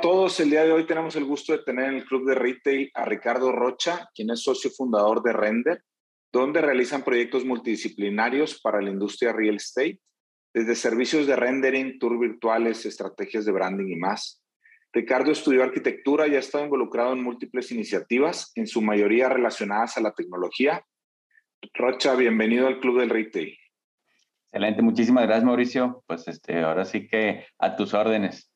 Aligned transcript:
Todos, 0.00 0.38
el 0.38 0.50
día 0.50 0.64
de 0.64 0.70
hoy 0.70 0.86
tenemos 0.86 1.16
el 1.16 1.24
gusto 1.24 1.52
de 1.52 1.64
tener 1.64 1.86
en 1.86 1.96
el 1.96 2.04
Club 2.04 2.28
de 2.28 2.34
Retail 2.34 2.90
a 2.94 3.04
Ricardo 3.04 3.50
Rocha, 3.50 4.08
quien 4.14 4.30
es 4.30 4.42
socio 4.42 4.70
fundador 4.70 5.22
de 5.22 5.32
Render, 5.32 5.82
donde 6.32 6.60
realizan 6.60 7.02
proyectos 7.02 7.44
multidisciplinarios 7.44 8.60
para 8.60 8.80
la 8.80 8.90
industria 8.90 9.32
real 9.32 9.56
estate, 9.56 9.98
desde 10.54 10.76
servicios 10.76 11.26
de 11.26 11.34
rendering, 11.34 11.98
tour 11.98 12.18
virtuales, 12.18 12.86
estrategias 12.86 13.44
de 13.44 13.52
branding 13.52 13.88
y 13.88 13.96
más. 13.96 14.42
Ricardo 14.92 15.32
estudió 15.32 15.64
arquitectura 15.64 16.28
y 16.28 16.36
ha 16.36 16.38
estado 16.38 16.64
involucrado 16.64 17.12
en 17.12 17.22
múltiples 17.22 17.72
iniciativas, 17.72 18.52
en 18.54 18.66
su 18.66 18.80
mayoría 18.80 19.28
relacionadas 19.28 19.96
a 19.96 20.00
la 20.00 20.12
tecnología. 20.12 20.84
Rocha, 21.74 22.14
bienvenido 22.14 22.68
al 22.68 22.78
Club 22.78 23.00
del 23.00 23.10
Retail. 23.10 23.56
Excelente, 24.44 24.80
muchísimas 24.80 25.24
gracias 25.24 25.44
Mauricio. 25.44 26.04
Pues 26.06 26.28
este, 26.28 26.60
ahora 26.60 26.84
sí 26.84 27.08
que 27.08 27.46
a 27.58 27.74
tus 27.74 27.94
órdenes. 27.94 28.47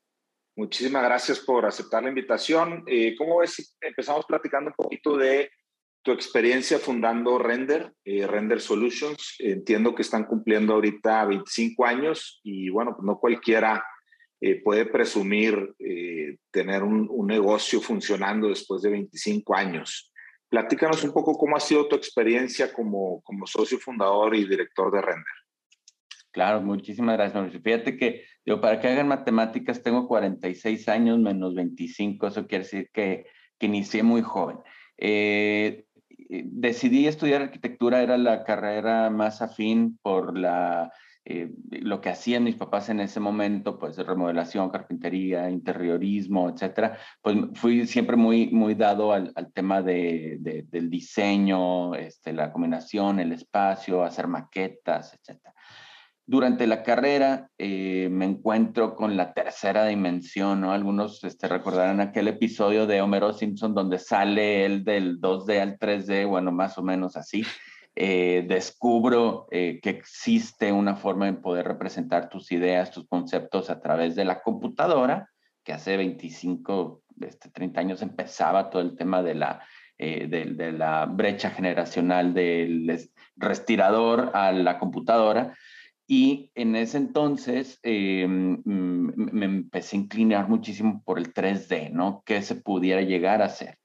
Muchísimas 0.54 1.02
gracias 1.04 1.40
por 1.40 1.64
aceptar 1.64 2.02
la 2.02 2.10
invitación. 2.10 2.84
Eh, 2.86 3.14
¿Cómo 3.16 3.38
ves? 3.38 3.74
Empezamos 3.80 4.26
platicando 4.26 4.68
un 4.68 4.74
poquito 4.76 5.16
de 5.16 5.50
tu 6.02 6.12
experiencia 6.12 6.78
fundando 6.78 7.38
Render, 7.38 7.92
eh, 8.04 8.26
Render 8.26 8.60
Solutions. 8.60 9.36
Entiendo 9.38 9.94
que 9.94 10.02
están 10.02 10.24
cumpliendo 10.24 10.74
ahorita 10.74 11.24
25 11.24 11.86
años 11.86 12.40
y 12.42 12.68
bueno, 12.68 12.94
pues 12.94 13.06
no 13.06 13.18
cualquiera 13.18 13.82
eh, 14.42 14.60
puede 14.62 14.84
presumir 14.84 15.74
tener 16.50 16.82
un, 16.82 17.06
un, 17.08 17.26
negocio 17.28 17.80
funcionando 17.80 18.48
después 18.48 18.82
de 18.82 18.90
25 18.90 19.54
años. 19.54 20.12
Platícanos 20.50 21.02
un 21.04 21.12
poco 21.12 21.38
cómo 21.38 21.56
ha 21.56 21.60
sido 21.60 21.88
tu 21.88 21.96
experiencia 21.96 22.72
como, 22.74 23.22
como 23.22 23.46
socio 23.46 23.78
fundador 23.78 24.34
y 24.34 24.46
director 24.46 24.92
de 24.92 25.00
Render. 25.00 25.41
Claro, 26.32 26.62
muchísimas 26.62 27.16
gracias, 27.16 27.34
Mauricio. 27.34 27.60
Fíjate 27.60 27.96
que, 27.96 28.24
yo, 28.44 28.60
para 28.60 28.80
que 28.80 28.88
hagan 28.88 29.08
matemáticas, 29.08 29.82
tengo 29.82 30.08
46 30.08 30.88
años 30.88 31.18
menos 31.18 31.54
25, 31.54 32.26
eso 32.26 32.46
quiere 32.46 32.64
decir 32.64 32.90
que, 32.92 33.26
que 33.58 33.66
inicié 33.66 34.02
muy 34.02 34.22
joven. 34.22 34.58
Eh, 34.96 35.84
decidí 36.28 37.06
estudiar 37.06 37.42
arquitectura, 37.42 38.02
era 38.02 38.16
la 38.16 38.44
carrera 38.44 39.10
más 39.10 39.42
afín 39.42 39.98
por 40.02 40.38
la, 40.38 40.90
eh, 41.24 41.52
lo 41.70 42.00
que 42.00 42.08
hacían 42.08 42.42
mis 42.42 42.56
papás 42.56 42.88
en 42.88 42.98
ese 43.00 43.20
momento, 43.20 43.78
pues 43.78 43.96
remodelación, 43.98 44.70
carpintería, 44.70 45.50
interiorismo, 45.50 46.48
etcétera. 46.48 46.98
Pues 47.20 47.36
fui 47.54 47.86
siempre 47.86 48.16
muy, 48.16 48.48
muy 48.50 48.74
dado 48.74 49.12
al, 49.12 49.32
al 49.36 49.52
tema 49.52 49.82
de, 49.82 50.38
de, 50.40 50.62
del 50.62 50.90
diseño, 50.90 51.94
este, 51.94 52.32
la 52.32 52.50
combinación, 52.52 53.20
el 53.20 53.32
espacio, 53.32 54.02
hacer 54.02 54.26
maquetas, 54.26 55.14
etcétera. 55.14 55.54
Durante 56.24 56.68
la 56.68 56.84
carrera 56.84 57.50
eh, 57.58 58.08
me 58.08 58.26
encuentro 58.26 58.94
con 58.94 59.16
la 59.16 59.34
tercera 59.34 59.86
dimensión, 59.86 60.60
¿no? 60.60 60.72
Algunos 60.72 61.22
este, 61.24 61.48
recordarán 61.48 62.00
aquel 62.00 62.28
episodio 62.28 62.86
de 62.86 63.02
Homero 63.02 63.32
Simpson 63.32 63.74
donde 63.74 63.98
sale 63.98 64.64
él 64.64 64.84
del 64.84 65.20
2D 65.20 65.60
al 65.60 65.78
3D, 65.78 66.28
bueno, 66.28 66.52
más 66.52 66.78
o 66.78 66.82
menos 66.82 67.16
así. 67.16 67.44
Eh, 67.96 68.44
descubro 68.46 69.48
eh, 69.50 69.80
que 69.82 69.90
existe 69.90 70.70
una 70.70 70.94
forma 70.94 71.26
de 71.26 71.32
poder 71.34 71.66
representar 71.66 72.28
tus 72.28 72.52
ideas, 72.52 72.92
tus 72.92 73.08
conceptos 73.08 73.68
a 73.68 73.80
través 73.80 74.14
de 74.14 74.24
la 74.24 74.42
computadora, 74.42 75.28
que 75.64 75.72
hace 75.72 75.96
25, 75.96 77.02
este, 77.20 77.50
30 77.50 77.80
años 77.80 78.00
empezaba 78.00 78.70
todo 78.70 78.80
el 78.80 78.96
tema 78.96 79.24
de 79.24 79.34
la, 79.34 79.60
de, 79.98 80.26
de 80.28 80.72
la 80.72 81.06
brecha 81.06 81.50
generacional 81.50 82.32
del 82.32 83.10
respirador 83.36 84.30
a 84.34 84.52
la 84.52 84.78
computadora 84.78 85.54
y 86.12 86.50
en 86.54 86.76
ese 86.76 86.98
entonces 86.98 87.80
eh, 87.82 88.26
me 88.28 89.44
empecé 89.46 89.96
a 89.96 90.00
inclinar 90.00 90.46
muchísimo 90.46 91.02
por 91.06 91.18
el 91.18 91.32
3D, 91.32 91.90
¿no? 91.90 92.22
Que 92.26 92.42
se 92.42 92.54
pudiera 92.54 93.00
llegar 93.00 93.40
a 93.40 93.46
hacer. 93.46 93.78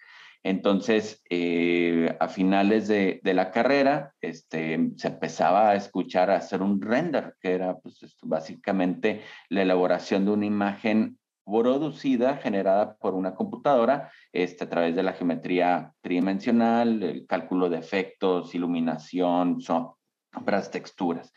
Entonces, 0.43 1.23
eh, 1.29 2.17
a 2.19 2.27
finales 2.27 2.89
de, 2.89 3.21
de, 3.23 3.33
la 3.33 3.49
carrera, 3.51 4.13
este, 4.19 4.89
se 4.97 5.07
empezaba 5.07 5.69
a 5.69 5.75
escuchar 5.75 6.29
a 6.29 6.35
hacer 6.35 6.61
un 6.61 6.81
render, 6.81 7.37
que 7.39 7.53
era 7.53 7.77
pues, 7.77 7.97
básicamente 8.23 9.21
la 9.47 9.61
elaboración 9.61 10.25
de 10.25 10.31
una 10.31 10.45
imagen 10.45 11.17
producida, 11.45 12.35
generada 12.35 12.97
por 12.97 13.13
una 13.13 13.35
computadora, 13.35 14.11
este, 14.33 14.65
a 14.65 14.69
través 14.69 14.97
de 14.97 15.03
la 15.03 15.13
geometría 15.13 15.93
tridimensional, 16.01 17.01
el 17.03 17.25
cálculo 17.25 17.69
de 17.69 17.77
efectos, 17.77 18.53
iluminación, 18.53 19.61
sombras, 19.61 20.71
texturas. 20.71 21.31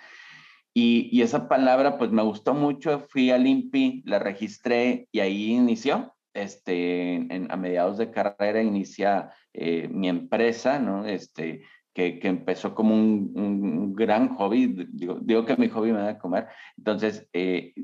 Y, 0.72 1.20
esa 1.22 1.48
palabra 1.48 1.98
pues 1.98 2.10
me 2.10 2.22
gustó 2.22 2.54
mucho, 2.54 3.00
fui 3.08 3.30
al 3.30 3.46
INPI, 3.46 4.02
la 4.06 4.18
registré 4.18 5.08
y 5.12 5.20
ahí 5.20 5.52
inició. 5.52 6.14
Este, 6.32 7.14
en, 7.14 7.50
a 7.50 7.56
mediados 7.56 7.98
de 7.98 8.12
carrera 8.12 8.62
inicia 8.62 9.30
eh, 9.52 9.88
mi 9.88 10.08
empresa, 10.08 10.78
¿no? 10.78 11.04
Este, 11.04 11.62
que, 11.92 12.20
que 12.20 12.28
empezó 12.28 12.74
como 12.74 12.94
un, 12.94 13.32
un, 13.34 13.92
gran 13.94 14.36
hobby, 14.36 14.88
digo, 14.92 15.18
digo, 15.20 15.44
que 15.44 15.56
mi 15.56 15.68
hobby 15.68 15.92
me 15.92 15.98
da 15.98 16.06
de 16.06 16.18
comer, 16.18 16.46
entonces 16.76 17.28
eh, 17.32 17.74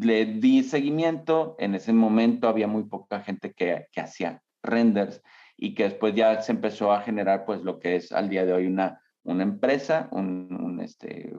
le 0.00 0.26
di 0.26 0.62
seguimiento, 0.62 1.56
en 1.58 1.74
ese 1.74 1.92
momento 1.92 2.48
había 2.48 2.68
muy 2.68 2.84
poca 2.84 3.20
gente 3.20 3.52
que, 3.52 3.86
que 3.90 4.00
hacía 4.00 4.42
renders 4.62 5.22
y 5.56 5.74
que 5.74 5.84
después 5.84 6.14
ya 6.14 6.40
se 6.40 6.52
empezó 6.52 6.92
a 6.92 7.02
generar 7.02 7.44
pues 7.44 7.62
lo 7.62 7.80
que 7.80 7.96
es 7.96 8.12
al 8.12 8.28
día 8.28 8.46
de 8.46 8.52
hoy 8.52 8.66
una, 8.66 9.00
una 9.24 9.42
empresa, 9.42 10.08
un, 10.12 10.56
un 10.60 10.80
este, 10.80 11.34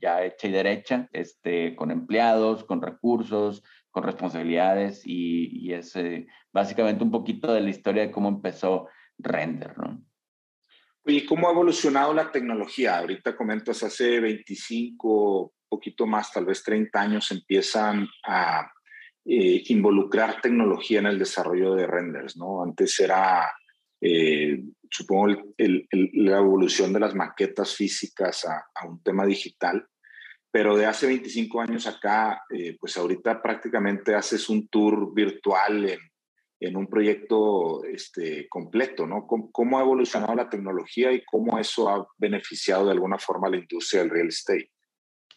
ya 0.00 0.24
hecha 0.24 0.48
y 0.48 0.52
derecha, 0.52 1.08
este, 1.12 1.74
con 1.76 1.90
empleados, 1.90 2.64
con 2.64 2.82
recursos, 2.82 3.62
con 3.90 4.02
responsabilidades 4.02 5.02
y, 5.04 5.72
es 5.72 5.94
eh, 5.96 6.26
básicamente 6.52 7.04
un 7.04 7.10
poquito 7.10 7.52
de 7.52 7.60
la 7.60 7.70
historia 7.70 8.02
de 8.02 8.10
cómo 8.10 8.28
empezó 8.28 8.88
Render, 9.18 9.78
¿no? 9.78 10.04
Oye, 11.06 11.24
¿cómo 11.26 11.48
ha 11.48 11.52
evolucionado 11.52 12.14
la 12.14 12.32
tecnología? 12.32 12.98
Ahorita 12.98 13.36
comentas, 13.36 13.82
hace 13.82 14.20
25, 14.20 15.52
poquito 15.68 16.06
más, 16.06 16.32
tal 16.32 16.46
vez 16.46 16.62
30 16.62 17.00
años, 17.00 17.30
empiezan 17.30 18.08
a 18.26 18.70
eh, 19.24 19.62
involucrar 19.68 20.40
tecnología 20.40 21.00
en 21.00 21.06
el 21.06 21.18
desarrollo 21.18 21.74
de 21.74 21.86
renders, 21.86 22.36
¿no? 22.36 22.62
Antes 22.62 22.98
era, 23.00 23.50
eh, 24.00 24.62
supongo, 24.90 25.54
el, 25.56 25.86
el, 25.90 26.10
la 26.12 26.38
evolución 26.38 26.92
de 26.92 27.00
las 27.00 27.14
maquetas 27.14 27.74
físicas 27.74 28.44
a, 28.44 28.66
a, 28.74 28.86
un 28.86 29.02
tema 29.02 29.24
digital 29.26 29.86
pero 30.54 30.76
de 30.76 30.86
hace 30.86 31.08
25 31.08 31.62
años 31.62 31.84
acá, 31.88 32.44
eh, 32.48 32.76
pues 32.78 32.96
ahorita 32.96 33.42
prácticamente 33.42 34.14
haces 34.14 34.48
un 34.48 34.68
tour 34.68 35.12
virtual 35.12 35.88
en, 35.88 35.98
en 36.60 36.76
un 36.76 36.86
proyecto 36.86 37.82
este, 37.82 38.48
completo, 38.48 39.04
¿no? 39.04 39.26
¿Cómo, 39.26 39.50
¿Cómo, 39.50 39.78
ha 39.78 39.82
evolucionado 39.82 40.32
la 40.36 40.48
tecnología 40.48 41.10
y 41.10 41.24
cómo 41.24 41.58
eso 41.58 41.88
ha 41.88 42.06
beneficiado 42.18 42.86
de 42.86 42.92
alguna 42.92 43.18
forma 43.18 43.48
a 43.48 43.50
la 43.50 43.56
industria 43.56 44.02
del 44.02 44.10
real 44.10 44.28
estate? 44.28 44.70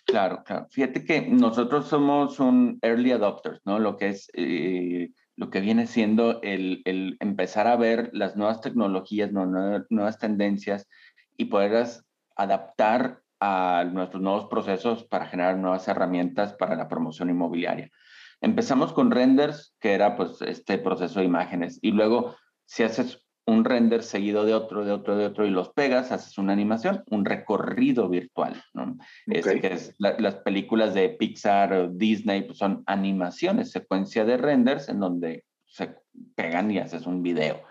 Claro, 0.06 0.44
claro. 0.46 0.68
Fíjate 0.70 1.04
que 1.04 1.22
nosotros 1.22 1.88
somos 1.88 2.40
un 2.40 2.78
early 2.84 3.12
adopters, 3.12 3.60
¿no? 3.66 3.80
Lo 3.80 3.98
que 3.98 4.10
es, 4.10 4.30
eh, 4.36 5.10
lo 5.38 5.52
que 5.52 5.62
viene 5.62 5.86
siendo 5.88 6.42
el, 6.42 6.82
el, 6.86 7.16
empezar 7.20 7.68
a 7.68 7.76
ver 7.78 8.10
las 8.12 8.36
nuevas 8.36 8.60
tecnologías, 8.60 9.32
¿no? 9.32 9.46
nuevas 9.90 10.18
tendencias 10.18 10.90
y 11.38 11.46
poderlas 11.46 12.04
adaptar 12.36 13.22
a 13.40 13.86
nuestros 13.92 14.22
nuevos 14.22 14.48
procesos 14.50 15.04
para 15.06 15.28
generar 15.28 15.58
nuevas 15.58 15.88
herramientas 15.88 16.54
para 16.54 16.76
la 16.76 16.88
promoción 16.88 17.30
inmobiliaria. 17.30 17.90
Empezamos 18.42 18.94
con 18.94 19.12
renders, 19.12 19.76
que 19.80 19.94
era 19.94 20.16
pues 20.18 20.42
este 20.42 20.80
proceso 20.80 21.20
de 21.20 21.26
imágenes, 21.26 21.78
y 21.84 21.92
luego 21.92 22.36
si 22.66 22.84
haces 22.84 23.27
un 23.48 23.64
render 23.64 24.04
seguido 24.04 24.46
de 24.46 24.54
otro, 24.54 24.84
de 24.84 24.92
otro, 24.92 25.16
de 25.16 25.26
otro 25.26 25.46
y 25.46 25.50
los 25.50 25.70
pegas, 25.70 26.12
haces 26.12 26.38
una 26.38 26.52
animación, 26.52 27.04
un 27.10 27.24
recorrido 27.24 28.10
virtual, 28.10 28.62
¿no? 28.74 28.98
Okay. 29.26 29.40
Este, 29.40 29.62
que 29.62 29.74
es 29.74 29.96
la, 29.98 30.16
las 30.20 30.36
películas 30.36 30.94
de 30.94 31.10
Pixar 31.10 31.74
o 31.74 31.88
Disney 31.88 32.44
pues 32.44 32.58
son 32.58 32.84
animaciones, 32.86 33.72
secuencia 33.72 34.26
de 34.26 34.36
renders 34.36 34.90
en 34.90 35.00
donde 35.00 35.46
se 35.66 35.96
pegan 36.36 36.70
y 36.72 36.80
haces 36.80 37.08
un 37.08 37.24
video. 37.24 37.64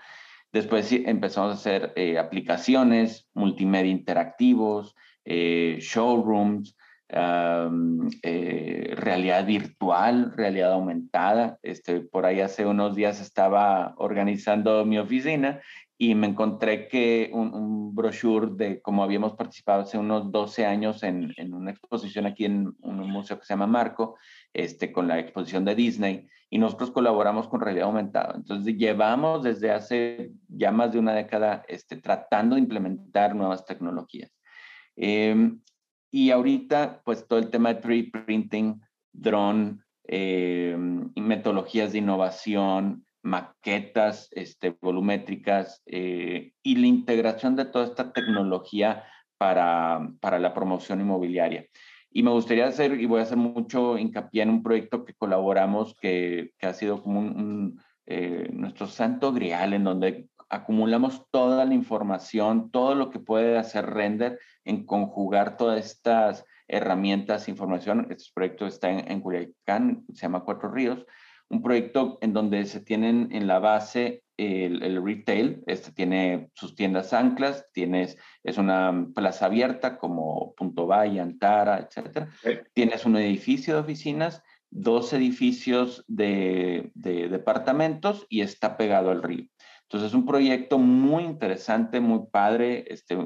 Después 0.50 0.90
empezamos 0.90 1.50
a 1.50 1.55
hacer 1.55 1.93
eh, 1.96 2.19
aplicaciones, 2.19 3.29
multimedia 3.34 3.90
interactivos, 3.90 4.94
eh, 5.26 5.76
showrooms, 5.81 6.75
um, 7.12 8.08
eh, 8.23 8.94
realidad 8.97 9.47
virtual, 9.47 10.32
realidad 10.37 10.73
aumentada. 10.73 11.58
Este, 11.62 12.00
por 12.00 12.26
ahí 12.26 12.41
hace 12.41 12.67
unos 12.67 12.94
días 12.94 13.20
estaba 13.20 13.94
organizando 13.99 14.85
mi 14.85 14.99
oficina 14.99 15.61
y 15.99 16.14
me 16.14 16.26
encontré 16.26 16.88
que 16.88 17.31
un, 17.32 17.55
un 17.55 17.94
brochure 17.94 18.49
de 18.53 18.82
cómo 18.82 19.03
habíamos 19.03 19.35
participado 19.35 19.82
hace 19.82 19.97
unos 19.97 20.31
12 20.31 20.67
años 20.67 21.03
en, 21.03 21.32
en, 21.37 21.55
una 21.55 21.70
exposición 21.70 22.26
aquí 22.26 22.44
en 22.44 22.75
un 22.81 23.11
museo 23.11 23.38
que 23.38 23.47
se 23.47 23.55
llama 23.55 23.67
Marco, 23.67 24.17
este, 24.53 24.93
con 24.93 25.08
la 25.08 25.19
exposición 25.19 25.64
de 25.64 25.75
Disney, 25.75 26.29
y 26.50 26.58
nosotros 26.58 26.91
colaboramos 26.91 27.49
con 27.49 27.61
realidad 27.61 27.87
aumentada. 27.87 28.35
Entonces, 28.37 28.76
llevamos 28.76 29.43
desde 29.43 29.70
hace 29.70 30.32
ya 30.49 30.70
más 30.70 30.93
de 30.93 30.99
una 30.99 31.14
década 31.14 31.64
este, 31.67 31.97
tratando 31.97 32.56
de 32.56 32.62
implementar 32.62 33.35
nuevas 33.35 33.64
tecnologías. 33.64 34.31
Eh, 34.97 35.50
y 36.17 36.31
ahorita, 36.31 37.03
pues 37.05 37.29
todo 37.29 37.39
el 37.39 37.51
tema 37.51 37.75
de 37.75 37.83
3D 37.83 38.25
printing, 38.25 38.81
drone, 39.13 39.81
eh, 40.09 40.75
metodologías 41.15 41.93
de 41.93 41.99
innovación, 41.99 43.05
maquetas 43.23 44.31
este, 44.33 44.75
volumétricas 44.81 45.83
y 45.85 46.75
la 46.75 46.87
integración 46.87 47.55
de 47.55 47.67
toda 47.67 47.85
esta 47.85 48.15
tecnología 48.15 49.05
para, 49.37 50.11
para 50.21 50.39
la 50.39 50.55
promoción 50.55 51.03
inmobiliaria. 51.03 51.67
Y 52.11 52.23
me 52.23 52.31
gustaría 52.31 52.67
hacer, 52.67 52.99
y 52.99 53.05
voy 53.05 53.21
a 53.21 53.25
hacer 53.25 53.37
mucho 53.37 53.99
hincapié 53.99 54.41
en 54.41 54.49
un 54.49 54.63
proyecto 54.63 55.05
que 55.05 55.13
colaboramos 55.13 55.95
que, 56.01 56.53
que 56.57 56.67
ha 56.67 56.73
sido 56.73 57.03
como 57.03 57.21
un, 57.21 57.79
eh, 58.07 58.49
nuestro 58.55 58.87
santo 58.87 59.35
grial, 59.35 59.75
en 59.75 59.85
donde 59.85 60.31
acumulamos 60.48 61.26
toda 61.31 61.64
la 61.64 61.75
información, 61.75 62.70
todo 62.70 62.94
lo 62.94 63.10
que 63.10 63.19
puede 63.19 63.58
hacer 63.58 63.87
render 63.87 64.38
en 64.64 64.87
conjugar 64.87 65.56
todas 65.56 65.84
estas 65.84 66.44
herramientas, 66.69 67.48
información. 67.48 68.06
Este 68.10 68.31
proyecto 68.34 68.66
está 68.66 68.90
en, 68.90 69.10
en 69.10 69.20
Culiacán, 69.20 70.04
se 70.12 70.22
llama 70.22 70.44
Cuatro 70.44 70.70
Ríos, 70.70 71.04
un 71.48 71.62
proyecto 71.62 72.19
en 72.20 72.32
donde 72.32 72.64
se 72.66 72.81
tienen 72.81 73.28
en 73.32 73.46
la 73.46 73.58
base 73.58 74.25
el, 74.37 75.02
retail, 75.02 75.62
este 75.66 75.93
tiene 75.93 76.50
sus 76.54 76.75
tiendas 76.75 77.12
anclas, 77.12 77.66
tienes, 77.72 78.19
es 78.43 78.58
una 78.58 79.08
plaza 79.14 79.46
abierta 79.46 79.98
como 79.98 80.54
Punto 80.54 80.87
Valle, 80.87 81.20
Antara, 81.20 81.78
etc. 81.78 82.28
Tienes 82.75 83.06
un 83.06 83.16
edificio 83.16 83.75
de 83.75 83.81
oficinas, 83.81 84.43
dos 84.70 85.12
edificios 85.12 86.04
de, 86.06 86.90
departamentos 86.94 88.26
y 88.28 88.43
está 88.43 88.76
pegado 88.76 89.10
al 89.10 89.22
río. 89.22 89.46
Entonces 89.87 90.09
es 90.09 90.15
un 90.15 90.27
proyecto 90.27 90.79
muy 90.79 91.23
interesante, 91.23 92.00
muy 92.00 92.27
padre, 92.31 92.85
este, 92.88 93.17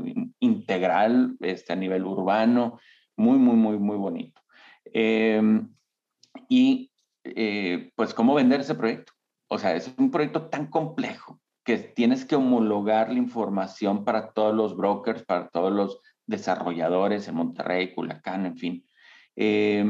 integral 0.40 1.36
este, 1.40 1.72
a 1.72 1.76
nivel 1.76 2.04
urbano, 2.04 2.78
muy, 3.16 3.38
muy, 3.38 3.56
muy, 3.56 3.78
muy 3.78 3.96
bonito. 3.96 4.42
Em, 4.84 5.74
y 6.48 6.92
eh, 7.24 7.90
pues, 7.96 8.12
¿cómo 8.12 8.34
vender 8.34 8.60
ese 8.60 8.74
proyecto? 8.74 9.12
O 9.48 9.58
sea, 9.58 9.74
es 9.74 9.90
un 9.96 10.10
proyecto 10.10 10.48
tan 10.48 10.66
complejo 10.66 11.40
que 11.64 11.78
tienes 11.78 12.26
que 12.26 12.36
homologar 12.36 13.10
la 13.10 13.18
información 13.18 14.04
para 14.04 14.32
todos 14.32 14.54
los 14.54 14.76
brokers, 14.76 15.24
para 15.24 15.48
todos 15.48 15.72
los 15.72 16.00
desarrolladores 16.26 17.26
en 17.28 17.36
Monterrey, 17.36 17.94
Culacán, 17.94 18.44
en 18.44 18.56
fin. 18.58 18.86
Eh, 19.36 19.84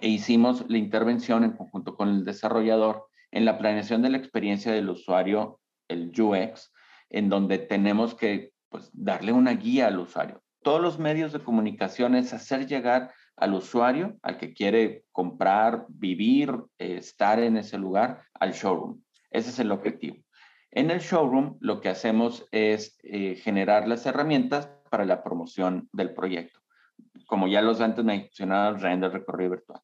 e 0.00 0.08
hicimos 0.08 0.64
la 0.68 0.78
intervención 0.78 1.44
en 1.44 1.52
conjunto 1.52 1.94
con 1.96 2.08
el 2.08 2.24
desarrollador 2.24 3.06
en 3.30 3.44
la 3.44 3.58
planeación 3.58 4.02
de 4.02 4.10
la 4.10 4.18
experiencia 4.18 4.72
del 4.72 4.90
usuario, 4.90 5.59
el 5.90 6.12
UX, 6.18 6.72
en 7.10 7.28
donde 7.28 7.58
tenemos 7.58 8.14
que 8.14 8.52
pues, 8.68 8.90
darle 8.92 9.32
una 9.32 9.52
guía 9.52 9.88
al 9.88 9.98
usuario. 9.98 10.42
Todos 10.62 10.80
los 10.80 10.98
medios 10.98 11.32
de 11.32 11.40
comunicación 11.40 12.14
es 12.14 12.32
hacer 12.32 12.66
llegar 12.66 13.12
al 13.36 13.54
usuario, 13.54 14.18
al 14.22 14.36
que 14.36 14.52
quiere 14.52 15.04
comprar, 15.12 15.86
vivir, 15.88 16.54
eh, 16.78 16.96
estar 16.98 17.40
en 17.40 17.56
ese 17.56 17.78
lugar, 17.78 18.22
al 18.34 18.52
showroom. 18.52 19.02
Ese 19.30 19.50
es 19.50 19.58
el 19.58 19.72
objetivo. 19.72 20.18
En 20.70 20.90
el 20.90 21.00
showroom 21.00 21.56
lo 21.60 21.80
que 21.80 21.88
hacemos 21.88 22.46
es 22.52 22.98
eh, 23.02 23.36
generar 23.36 23.88
las 23.88 24.06
herramientas 24.06 24.70
para 24.90 25.04
la 25.04 25.22
promoción 25.22 25.88
del 25.92 26.14
proyecto. 26.14 26.60
Como 27.26 27.48
ya 27.48 27.62
los 27.62 27.80
antes 27.80 28.04
mencionaba, 28.04 28.76
render, 28.76 29.12
recorrido 29.12 29.52
virtual. 29.52 29.80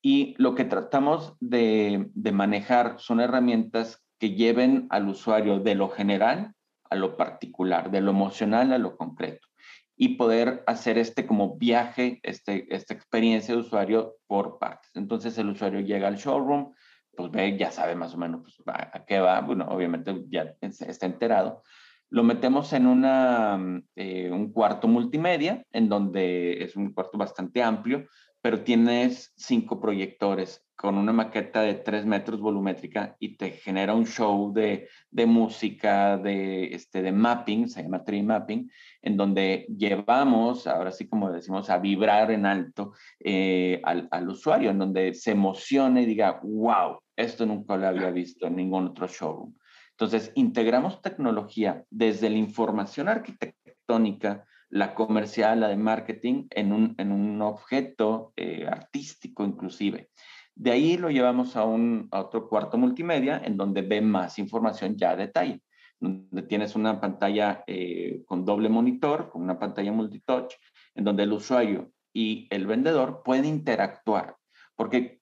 Y 0.00 0.34
lo 0.38 0.54
que 0.54 0.64
tratamos 0.64 1.34
de, 1.40 2.08
de 2.14 2.32
manejar 2.32 2.96
son 2.98 3.20
herramientas 3.20 4.02
que 4.22 4.36
lleven 4.36 4.86
al 4.90 5.08
usuario 5.08 5.58
de 5.58 5.74
lo 5.74 5.88
general 5.88 6.54
a 6.88 6.94
lo 6.94 7.16
particular, 7.16 7.90
de 7.90 8.00
lo 8.00 8.12
emocional 8.12 8.72
a 8.72 8.78
lo 8.78 8.96
concreto 8.96 9.48
y 9.96 10.10
poder 10.10 10.62
hacer 10.68 10.96
este 10.96 11.26
como 11.26 11.56
viaje, 11.56 12.20
este, 12.22 12.72
esta 12.72 12.94
experiencia 12.94 13.52
de 13.52 13.62
usuario 13.62 14.18
por 14.28 14.60
partes. 14.60 14.92
Entonces 14.94 15.36
el 15.38 15.48
usuario 15.48 15.80
llega 15.80 16.06
al 16.06 16.18
showroom, 16.18 16.72
pues 17.16 17.32
ve, 17.32 17.58
ya 17.58 17.72
sabe 17.72 17.96
más 17.96 18.14
o 18.14 18.18
menos 18.18 18.42
pues, 18.42 18.76
a 18.76 19.04
qué 19.04 19.18
va, 19.18 19.40
bueno, 19.40 19.66
obviamente 19.68 20.14
ya 20.28 20.54
está 20.60 21.06
enterado. 21.06 21.64
Lo 22.08 22.22
metemos 22.22 22.72
en 22.74 22.86
una, 22.86 23.82
eh, 23.96 24.30
un 24.30 24.52
cuarto 24.52 24.86
multimedia, 24.86 25.64
en 25.72 25.88
donde 25.88 26.62
es 26.62 26.76
un 26.76 26.92
cuarto 26.92 27.18
bastante 27.18 27.60
amplio, 27.60 28.06
pero 28.40 28.62
tienes 28.62 29.32
cinco 29.34 29.80
proyectores 29.80 30.64
con 30.82 30.98
una 30.98 31.12
maqueta 31.12 31.60
de 31.62 31.74
tres 31.74 32.04
metros 32.04 32.40
volumétrica 32.40 33.14
y 33.20 33.36
te 33.36 33.52
genera 33.52 33.94
un 33.94 34.04
show 34.04 34.52
de, 34.52 34.88
de 35.12 35.26
música, 35.26 36.18
de, 36.18 36.74
este, 36.74 37.02
de 37.02 37.12
mapping, 37.12 37.68
se 37.68 37.84
llama 37.84 38.02
tree 38.02 38.24
mapping, 38.24 38.68
en 39.00 39.16
donde 39.16 39.64
llevamos, 39.68 40.66
ahora 40.66 40.90
sí 40.90 41.06
como 41.08 41.30
decimos, 41.30 41.70
a 41.70 41.78
vibrar 41.78 42.32
en 42.32 42.46
alto 42.46 42.94
eh, 43.20 43.80
al, 43.84 44.08
al, 44.10 44.28
usuario, 44.28 44.70
en 44.70 44.80
donde 44.80 45.14
se 45.14 45.30
emocione 45.30 46.02
y 46.02 46.06
diga, 46.06 46.40
wow, 46.42 46.98
esto 47.14 47.46
nunca 47.46 47.76
lo 47.76 47.86
había 47.86 48.10
visto 48.10 48.48
en 48.48 48.56
ningún 48.56 48.88
otro 48.88 49.06
showroom. 49.06 49.54
Entonces, 49.92 50.32
integramos 50.34 51.00
tecnología 51.00 51.84
desde 51.90 52.28
la 52.28 52.38
información 52.38 53.06
arquitectónica, 53.06 54.48
la 54.68 54.96
comercial, 54.96 55.60
la 55.60 55.68
de 55.68 55.76
marketing, 55.76 56.48
en 56.50 56.72
un, 56.72 56.96
en 56.98 57.12
un 57.12 57.40
objeto 57.40 58.32
eh, 58.34 58.66
artístico 58.66 59.44
inclusive. 59.44 60.10
De 60.54 60.70
ahí 60.70 60.96
lo 60.96 61.10
llevamos 61.10 61.56
a, 61.56 61.64
un, 61.64 62.08
otro 62.12 62.48
cuarto 62.48 62.76
multimedia 62.76 63.40
en 63.44 63.56
donde 63.56 63.82
ve 63.82 64.00
más 64.00 64.38
información 64.38 64.96
ya 64.96 65.10
a 65.10 65.16
detalle, 65.16 65.62
donde 65.98 66.42
tienes 66.42 66.74
una 66.74 67.00
pantalla 67.00 67.64
eh, 67.66 68.22
con 68.26 68.44
doble 68.44 68.68
monitor, 68.68 69.30
con 69.30 69.42
una 69.42 69.58
pantalla 69.58 69.92
multitouch, 69.92 70.54
en 70.94 71.04
donde 71.04 71.22
el 71.22 71.32
usuario 71.32 71.90
y 72.12 72.46
el 72.50 72.66
vendedor 72.66 73.22
pueden 73.24 73.46
interactuar. 73.46 74.36
Porque 74.76 75.20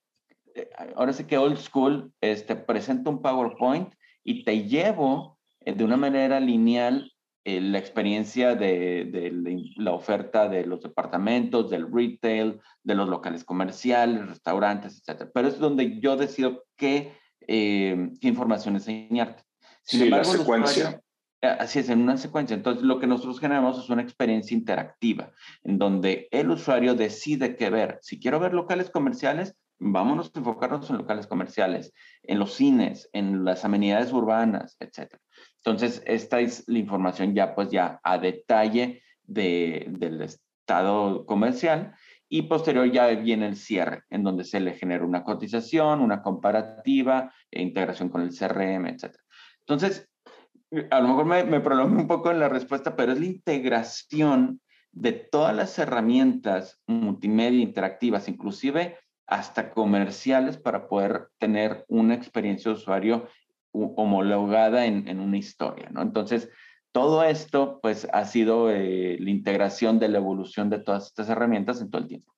eh, 0.54 0.70
ahora 0.96 1.12
sí 1.12 1.24
que 1.24 1.38
old 1.38 1.58
school, 1.58 2.12
este, 2.20 2.56
presenta 2.56 3.10
un 3.10 3.22
PowerPoint 3.22 3.94
y 4.24 4.44
te 4.44 4.64
llevo 4.64 5.38
eh, 5.60 5.72
de 5.72 5.84
una 5.84 5.96
manera 5.96 6.40
lineal 6.40 7.12
eh, 7.44 7.60
la 7.60 7.78
experiencia 7.78 8.54
de, 8.54 9.32
la 9.76 9.92
oferta 9.92 10.48
de 10.48 10.66
los 10.66 10.82
departamentos, 10.82 11.70
del 11.70 11.90
retail, 11.90 12.60
de 12.82 12.94
los 12.94 13.08
locales 13.08 13.44
comerciales, 13.44 14.28
restaurantes, 14.28 15.02
etc. 15.06 15.31
Pero 15.32 15.48
es 15.48 15.58
donde 15.58 16.00
yo 16.00 16.16
decido 16.16 16.64
qué, 16.76 17.14
eh, 17.46 18.10
qué 18.20 18.28
información 18.28 18.75
enseñarte. 18.75 19.42
Sin 19.82 20.00
sí, 20.00 20.04
embargo, 20.04 20.32
la 20.32 20.38
secuencia. 20.38 21.02
Así 21.42 21.78
es, 21.78 21.88
en 21.88 22.02
una 22.02 22.18
secuencia. 22.18 22.54
Entonces, 22.54 22.82
lo 22.82 23.00
que 23.00 23.06
nosotros 23.06 23.40
generamos 23.40 23.82
es 23.82 23.88
una 23.88 24.02
experiencia 24.02 24.54
interactiva, 24.54 25.32
en 25.64 25.78
donde 25.78 26.28
el 26.32 26.50
usuario 26.50 26.94
decide 26.94 27.56
qué 27.56 27.70
ver. 27.70 27.99
Si 28.02 28.20
quiero 28.20 28.38
ver 28.38 28.52
locales 28.52 28.90
comerciales, 28.90 29.56
vámonos 29.78 30.30
a 30.35 30.38
enfocarnos 30.38 30.90
en 30.90 30.99
locales 30.99 31.26
comerciales, 31.26 31.94
en 32.23 32.38
los 32.38 32.52
cines, 32.52 33.09
en 33.14 33.44
las 33.44 33.64
amenidades 33.64 34.12
urbanas, 34.12 34.76
etc. 34.80 35.16
Entonces, 35.64 36.02
esta 36.07 36.40
es 36.40 36.64
la 36.69 36.79
información 36.79 37.35
ya 37.35 37.55
pues 37.55 37.71
ya 37.71 38.00
a 38.02 38.19
detalle 38.19 39.02
de, 39.25 39.87
del 39.88 40.23
estado 40.23 41.26
comercial 41.26 41.95
y 42.29 42.43
posterior 42.43 42.90
ya 42.90 43.09
viene 43.09 43.47
el 43.47 43.57
cierre, 43.57 44.05
en 44.09 44.23
donde 44.23 44.45
se 44.45 44.61
le 44.61 44.75
genera 44.75 45.05
una 45.05 45.25
cotización, 45.25 46.00
una 46.00 46.23
comparativa, 46.23 47.33
e 47.50 47.61
integración 47.61 48.09
con 48.09 48.23
el 48.23 48.31
CRM, 48.31 48.87
etc. 48.87 49.17
Entonces, 49.61 50.09
a 50.90 51.00
lo 51.00 51.09
mejor 51.09 51.25
me, 51.26 51.45
me 51.45 51.61
prolongo 51.61 52.00
un 52.00 52.07
poco 52.07 52.31
en 52.31 52.38
la 52.38 52.49
respuesta, 52.49 52.95
pero 52.95 53.12
es 53.12 53.19
la 53.19 53.26
integración 53.26 54.61
de 54.93 55.12
todas 55.12 55.55
las 55.55 55.79
herramientas 55.79 56.81
multimedia 56.87 57.61
interactivas, 57.61 58.29
inclusive 58.29 58.97
hasta 59.26 59.71
comerciales, 59.71 60.57
para 60.57 60.88
poder 60.88 61.29
tener 61.38 61.85
una 61.88 62.14
experiencia 62.14 62.71
de 62.71 62.76
usuario 62.76 63.29
homologada 63.72 64.86
en, 64.86 65.20
una 65.20 65.38
historia, 65.38 65.88
¿no? 65.90 66.02
Entonces, 66.02 66.48
todo 66.92 67.22
esto, 67.22 67.78
pues, 67.82 68.08
ha 68.12 68.24
sido 68.24 68.70
eh, 68.70 69.16
la 69.20 69.30
integración 69.30 69.98
de 69.98 70.08
la 70.08 70.18
evolución 70.18 70.70
de 70.70 70.80
todas 70.80 71.06
estas 71.06 71.28
herramientas 71.28 71.80
en 71.80 71.90
todo 71.90 72.02
el 72.02 72.08
tiempo. 72.08 72.34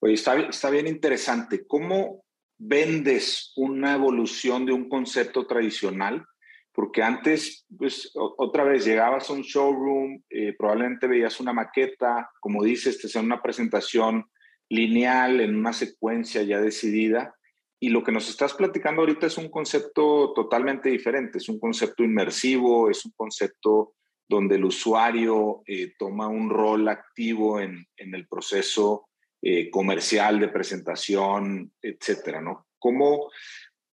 Oye, 0.00 0.14
está, 0.14 0.38
está 0.38 0.70
bien 0.70 0.86
interesante. 0.86 1.66
¿Cómo 1.66 2.24
vendes 2.56 3.52
una 3.56 3.94
evolución 3.94 4.64
de 4.64 4.72
un 4.72 4.88
concepto 4.88 5.46
tradicional? 5.46 6.24
Porque 6.72 7.02
antes, 7.02 7.66
pues, 7.76 8.12
otra 8.14 8.62
vez, 8.62 8.84
llegabas 8.84 9.28
a 9.28 9.32
un 9.32 9.42
showroom, 9.42 10.22
eh, 10.30 10.54
probablemente 10.56 11.08
veías 11.08 11.40
una 11.40 11.52
maqueta, 11.52 12.30
como 12.40 12.62
dices, 12.62 13.00
te 13.00 13.08
hacían 13.08 13.24
una 13.24 13.42
presentación 13.42 14.24
lineal 14.68 15.40
en 15.40 15.56
una 15.56 15.72
secuencia 15.72 16.42
ya 16.42 16.60
decidida, 16.60 17.34
y 17.80 17.90
lo 17.90 18.02
que 18.02 18.12
nos 18.12 18.28
estás 18.28 18.54
platicando 18.54 19.02
ahorita 19.02 19.26
es 19.26 19.38
un 19.38 19.50
concepto 19.50 20.32
totalmente 20.34 20.88
diferente, 20.88 21.38
es 21.38 21.48
un 21.48 21.60
concepto 21.60 22.02
inmersivo, 22.02 22.90
es 22.90 23.04
un 23.04 23.12
concepto 23.14 23.94
donde 24.28 24.56
el 24.56 24.64
usuario 24.64 25.62
eh, 25.66 25.94
toma 25.98 26.28
un 26.28 26.50
rol 26.50 26.88
activo 26.88 27.60
en, 27.60 27.86
en 27.96 28.14
el 28.14 28.26
proceso 28.26 29.08
eh, 29.40 29.70
comercial 29.70 30.40
de 30.40 30.48
presentación, 30.48 31.72
etcétera, 31.80 32.40
¿no? 32.40 32.66
¿Cómo, 32.78 33.30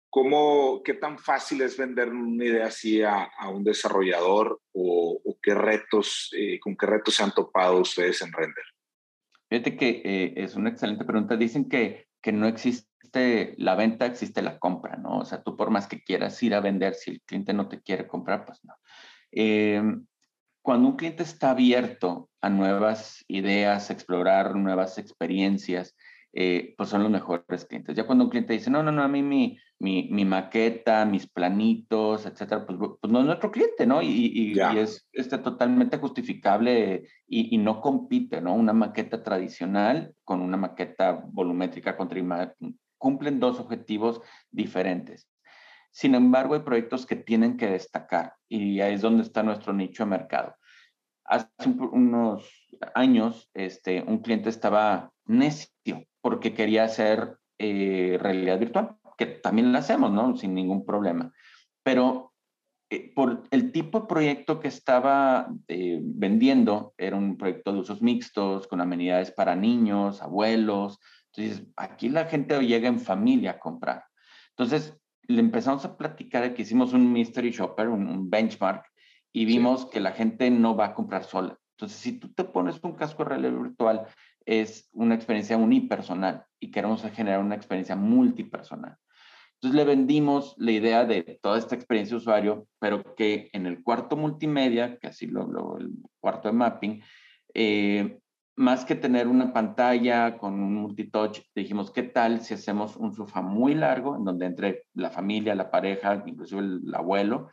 cómo, 0.10 0.82
¿Qué 0.84 0.96
tan 0.96 1.20
fácil 1.20 1.62
es 1.62 1.78
vender 1.78 2.10
una 2.10 2.44
idea 2.44 2.66
así 2.66 3.02
a, 3.02 3.24
a 3.38 3.50
un 3.50 3.64
desarrollador 3.64 4.60
o, 4.74 5.22
o 5.24 5.38
qué 5.42 5.54
retos, 5.54 6.32
eh, 6.36 6.60
con 6.60 6.76
qué 6.76 6.88
retos 6.88 7.16
se 7.16 7.24
han 7.24 7.34
topado 7.34 7.80
ustedes 7.80 8.22
en 8.24 8.34
Render? 8.34 8.66
Fíjate 9.48 9.78
que 9.78 10.34
es 10.36 10.56
una 10.56 10.72
excelente 10.72 11.06
pregunta. 11.06 11.38
Dicen 11.38 11.70
que, 11.70 12.08
que 12.22 12.32
no 12.32 12.48
existe 12.48 12.90
existe 13.16 13.56
la 13.58 13.76
venta, 13.76 14.06
existe 14.06 14.42
la 14.42 14.60
compra, 14.60 14.98
¿no? 14.98 15.20
O 15.20 15.26
sea, 15.26 15.42
tú 15.42 15.56
por 15.56 15.70
más 15.70 15.88
que 15.88 16.02
quieras 16.02 16.42
ir 16.44 16.54
a 16.54 16.60
vender, 16.60 16.96
si 16.96 17.12
el 17.12 17.22
cliente 17.22 17.54
no 17.54 17.68
te 17.68 17.82
quiere 17.82 18.08
comprar, 18.08 18.46
pues 18.46 18.64
no. 18.64 18.74
Em, 19.32 20.06
cuando 20.62 20.90
un 20.90 20.96
cliente 20.96 21.24
está 21.24 21.52
abierto 21.52 22.30
a 22.42 22.50
nuevas 22.50 23.24
ideas, 23.28 23.90
explorar 23.92 24.56
nuevas 24.56 24.98
experiencias, 24.98 25.96
eh, 26.34 26.74
pues 26.78 26.90
son 26.90 27.04
los 27.04 27.12
mejores 27.12 27.66
clientes. 27.66 27.96
Ya 27.96 28.06
cuando 28.06 28.26
un 28.26 28.30
cliente 28.30 28.54
dice, 28.54 28.70
no, 28.70 28.84
no, 28.84 28.92
no, 28.92 29.04
a 29.04 29.08
mí 29.08 29.22
mi, 29.22 29.58
mi, 29.80 30.10
mi 30.12 30.26
maqueta, 30.26 31.06
mis 31.06 31.28
planitos, 31.28 32.26
etcétera, 32.26 32.66
pues, 32.66 32.78
pues, 33.00 33.12
no 33.12 33.20
es 33.20 33.26
nuestro 33.26 33.52
cliente, 33.52 33.86
¿no? 33.86 34.02
Y, 34.02 34.54
y, 34.54 34.60
es 34.78 35.08
este, 35.14 35.38
totalmente 35.38 35.98
justificable 35.98 37.08
y, 37.28 37.56
y, 37.56 37.58
no 37.58 37.80
compite, 37.80 38.42
¿no? 38.42 38.54
Una 38.54 38.74
maqueta 38.74 39.24
tradicional 39.24 40.14
con 40.26 40.42
una 40.42 40.58
maqueta 40.58 41.24
volumétrica 41.26 41.96
con 41.96 42.10
cumplen 42.98 43.40
dos 43.40 43.60
objetivos 43.60 44.22
diferentes. 44.52 45.30
Sin 45.92 46.16
embargo, 46.16 46.56
hay 46.56 46.62
proyectos 46.62 47.06
que 47.06 47.16
tienen 47.16 47.58
que 47.58 47.68
destacar 47.68 48.34
y 48.50 48.82
ahí 48.82 48.96
es 48.96 49.02
donde 49.02 49.24
está 49.24 49.44
nuestro 49.44 49.74
nicho 49.74 50.04
de 50.04 50.10
mercado. 50.10 50.56
Hace 51.24 51.48
unos 51.70 52.50
años, 52.94 53.50
este, 53.54 54.02
un 54.02 54.20
cliente 54.20 54.50
estaba 54.50 55.12
necio 55.26 56.06
porque 56.22 56.54
quería 56.54 56.84
hacer 56.84 57.38
eh, 57.58 58.18
realidad 58.22 58.60
virtual 58.60 58.98
que 59.18 59.26
también 59.26 59.72
lo 59.72 59.78
hacemos, 59.78 60.12
¿no? 60.12 60.36
Sin 60.36 60.54
ningún 60.54 60.86
problema. 60.86 61.32
Pero 61.84 62.34
eh, 62.90 63.12
por 63.14 63.44
el 63.52 63.72
tipo 63.72 64.02
de 64.02 64.08
proyecto 64.08 64.60
que 64.60 64.68
estaba 64.68 65.48
eh, 65.68 66.00
vendiendo, 66.02 66.94
era 66.98 67.16
un 67.16 67.38
proyecto 67.38 67.74
de 67.74 67.80
usos 67.80 68.02
mixtos, 68.02 68.68
con 68.68 68.82
amenidades 68.82 69.32
para 69.32 69.56
niños, 69.56 70.22
abuelos. 70.22 71.00
Entonces, 71.36 71.68
aquí 71.76 72.10
la 72.10 72.26
gente 72.26 72.60
llega 72.66 72.88
en 72.88 73.00
familia 73.00 73.52
a 73.52 73.60
comprar. 73.60 74.06
Entonces, 74.50 74.98
le 75.28 75.40
empezamos 75.40 75.84
a 75.86 75.98
platicar 75.98 76.54
que 76.54 76.62
hicimos 76.62 76.94
un 76.94 77.12
mystery 77.12 77.52
shopper, 77.52 77.90
un, 77.90 78.30
benchmark, 78.30 78.86
y 79.34 79.46
vimos 79.46 79.86
que 79.88 80.00
la 80.00 80.12
gente 80.12 80.50
no 80.50 80.76
va 80.76 80.88
a 80.88 80.94
comprar 80.94 81.24
sola. 81.24 81.58
Entonces, 81.78 81.98
si 81.98 82.14
tú 82.20 82.34
te 82.34 82.46
pones 82.46 82.80
un 82.84 82.94
casco 82.94 83.24
de 83.24 83.30
realidad 83.30 83.52
virtual, 83.52 84.08
es 84.46 84.90
una 84.94 85.16
experiencia 85.16 85.58
unipersonal 85.58 86.46
y 86.60 86.72
queremos 86.72 87.02
generar 87.12 87.42
una 87.42 87.56
experiencia 87.56 87.96
multipersonal. 87.96 88.96
Entonces 89.56 89.76
le 89.76 89.84
vendimos 89.84 90.54
la 90.58 90.72
idea 90.72 91.06
de 91.06 91.40
toda 91.42 91.58
esta 91.58 91.76
experiencia 91.76 92.16
de 92.16 92.22
usuario, 92.22 92.68
pero 92.80 93.16
que 93.16 93.50
en 93.52 93.66
el 93.66 93.82
cuarto 93.82 94.16
multimedia, 94.16 94.98
que 95.00 95.08
así 95.08 95.26
lo, 95.28 95.78
el 95.80 95.92
cuarto 96.20 96.50
de 96.50 96.54
mapping, 96.54 97.02
eh, 97.54 98.20
más 98.56 98.86
que 98.86 98.96
tener 98.96 99.28
una 99.28 99.52
pantalla 99.52 100.38
con 100.38 100.54
un 100.54 100.76
multitouch, 100.76 101.42
dijimos, 101.54 101.92
¿qué 101.92 102.04
tal 102.04 102.42
si 102.42 102.54
hacemos 102.54 102.96
un 102.96 103.14
sofá 103.14 103.42
muy 103.42 103.76
largo 103.76 104.16
en 104.16 104.24
donde 104.24 104.46
entre 104.46 104.84
la 104.94 105.10
familia, 105.10 105.56
la 105.56 105.70
pareja, 105.70 106.24
inclusive 106.26 106.62
el, 106.62 106.96
abuelo, 106.96 107.50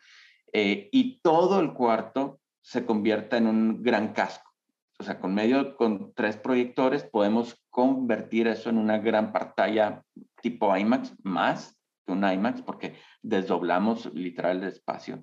eh, 0.53 0.89
y 0.93 1.21
todo 1.21 1.61
el 1.61 1.73
cuarto 1.73 2.41
se 2.61 2.87
convierta 2.87 3.37
en 3.37 3.47
un 3.47 3.83
gran 3.83 4.13
casco? 4.13 4.51
O 4.99 5.05
sea, 5.05 5.19
con 5.19 5.35
medio, 5.35 5.77
con 5.77 6.13
tres 6.15 6.37
proyectores 6.37 7.03
podemos 7.03 7.61
convertir 7.71 8.47
eso 8.47 8.71
en 8.71 8.79
una 8.79 8.99
gran 8.99 9.33
pantalla 9.33 10.05
tipo 10.41 10.77
IMAX 10.77 11.15
más 11.25 11.77
un 12.07 12.25
IMAX 12.25 12.63
porque 12.63 12.95
desdoblamos 13.23 14.13
literal 14.15 14.63
el 14.63 14.69
espacio. 14.69 15.23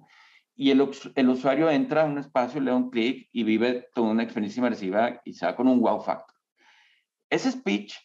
Y 0.59 0.71
el, 0.71 0.85
el 1.15 1.29
usuario 1.29 1.71
entra 1.71 2.01
a 2.01 2.05
un 2.05 2.17
espacio, 2.17 2.59
le 2.59 2.71
da 2.71 2.75
un 2.75 2.89
clic 2.89 3.29
y 3.31 3.43
vive 3.43 3.87
toda 3.95 4.11
una 4.11 4.23
experiencia 4.23 4.59
inmersiva 4.59 5.21
y 5.23 5.31
se 5.31 5.45
va 5.45 5.55
con 5.55 5.69
un 5.69 5.79
wow 5.79 6.01
factor. 6.01 6.35
Ese 7.29 7.49
speech, 7.49 7.95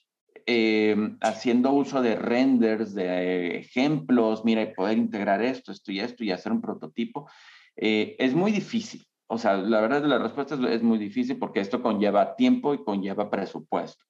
eh, 0.46 0.94
haciendo 1.20 1.72
uso 1.72 2.00
de 2.00 2.14
renders, 2.14 2.94
de 2.94 3.58
ejemplos, 3.58 4.44
mira, 4.44 4.62
y 4.62 4.72
poder 4.72 4.98
integrar 4.98 5.42
esto, 5.42 5.72
esto 5.72 5.90
y 5.90 5.98
esto 5.98 6.22
y 6.22 6.30
hacer 6.30 6.52
un 6.52 6.60
prototipo, 6.60 7.28
eh, 7.74 8.14
es 8.20 8.36
muy 8.36 8.52
difícil. 8.52 9.04
O 9.26 9.36
sea, 9.36 9.56
la 9.56 9.80
verdad 9.80 10.04
la 10.04 10.20
respuesta 10.20 10.54
es, 10.54 10.60
es 10.60 10.82
muy 10.84 10.98
difícil 10.98 11.40
porque 11.40 11.58
esto 11.58 11.82
conlleva 11.82 12.36
tiempo 12.36 12.72
y 12.72 12.84
conlleva 12.84 13.32
presupuesto. 13.32 14.04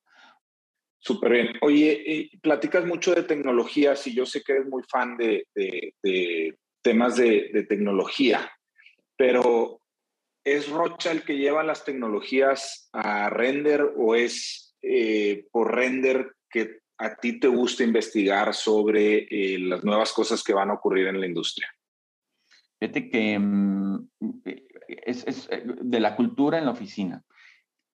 Súper 0.99 1.33
bien. 1.33 1.49
Oye, 1.63 2.03
eh, 2.07 2.31
platicas 2.43 2.85
mucho 2.85 3.15
de 3.15 3.23
tecnologías 3.23 4.07
y 4.07 4.15
yo 4.15 4.27
sé 4.27 4.43
que 4.43 4.53
eres 4.53 4.67
muy 4.67 4.83
fan 4.83 5.17
de, 5.17 5.47
temas 6.85 7.17
de, 7.17 7.67
tecnología, 7.67 8.53
pero 9.17 9.81
¿es 10.45 10.69
Rocha 10.69 11.11
el 11.11 11.23
que 11.25 11.39
lleva 11.39 11.65
las 11.65 11.85
tecnologías 11.85 12.91
a 12.93 13.31
render 13.31 13.95
o 13.97 14.15
es 14.15 14.77
eh, 14.83 15.49
por 15.51 15.75
render 15.75 16.37
que 16.51 16.81
a 16.99 17.17
ti 17.17 17.41
te 17.41 17.49
gusta 17.49 17.83
investigar 17.83 18.55
sobre 18.55 19.27
eh, 19.31 19.59
las 19.59 19.83
nuevas 19.83 20.13
cosas 20.13 20.45
que 20.45 20.53
van 20.53 20.71
a 20.71 20.75
ocurrir 20.75 21.07
en 21.07 21.21
la 21.21 21.27
industria? 21.27 21.75
Fíjate 22.79 23.09
que 23.09 23.39
mm, 23.39 24.11
es 24.87 25.49
de 25.81 26.01
la 26.01 26.15
cultura 26.15 26.59
en 26.59 26.67
la 26.67 26.73
oficina. 26.73 27.25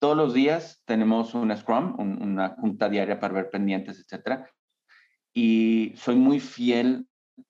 Todos 0.00 0.16
los 0.16 0.35
días 0.35 0.82
tenemos 0.85 1.35
un 1.35 1.56
Scrum, 1.56 1.94
una 1.99 2.56
junta 2.56 2.88
diaria 2.88 3.20
para 3.20 3.35
ver 3.35 3.50
pendientes, 3.50 4.00
etc. 4.00 4.47
Y 5.32 5.92
soy 5.94 6.16
muy 6.16 6.40
fiel 6.40 7.06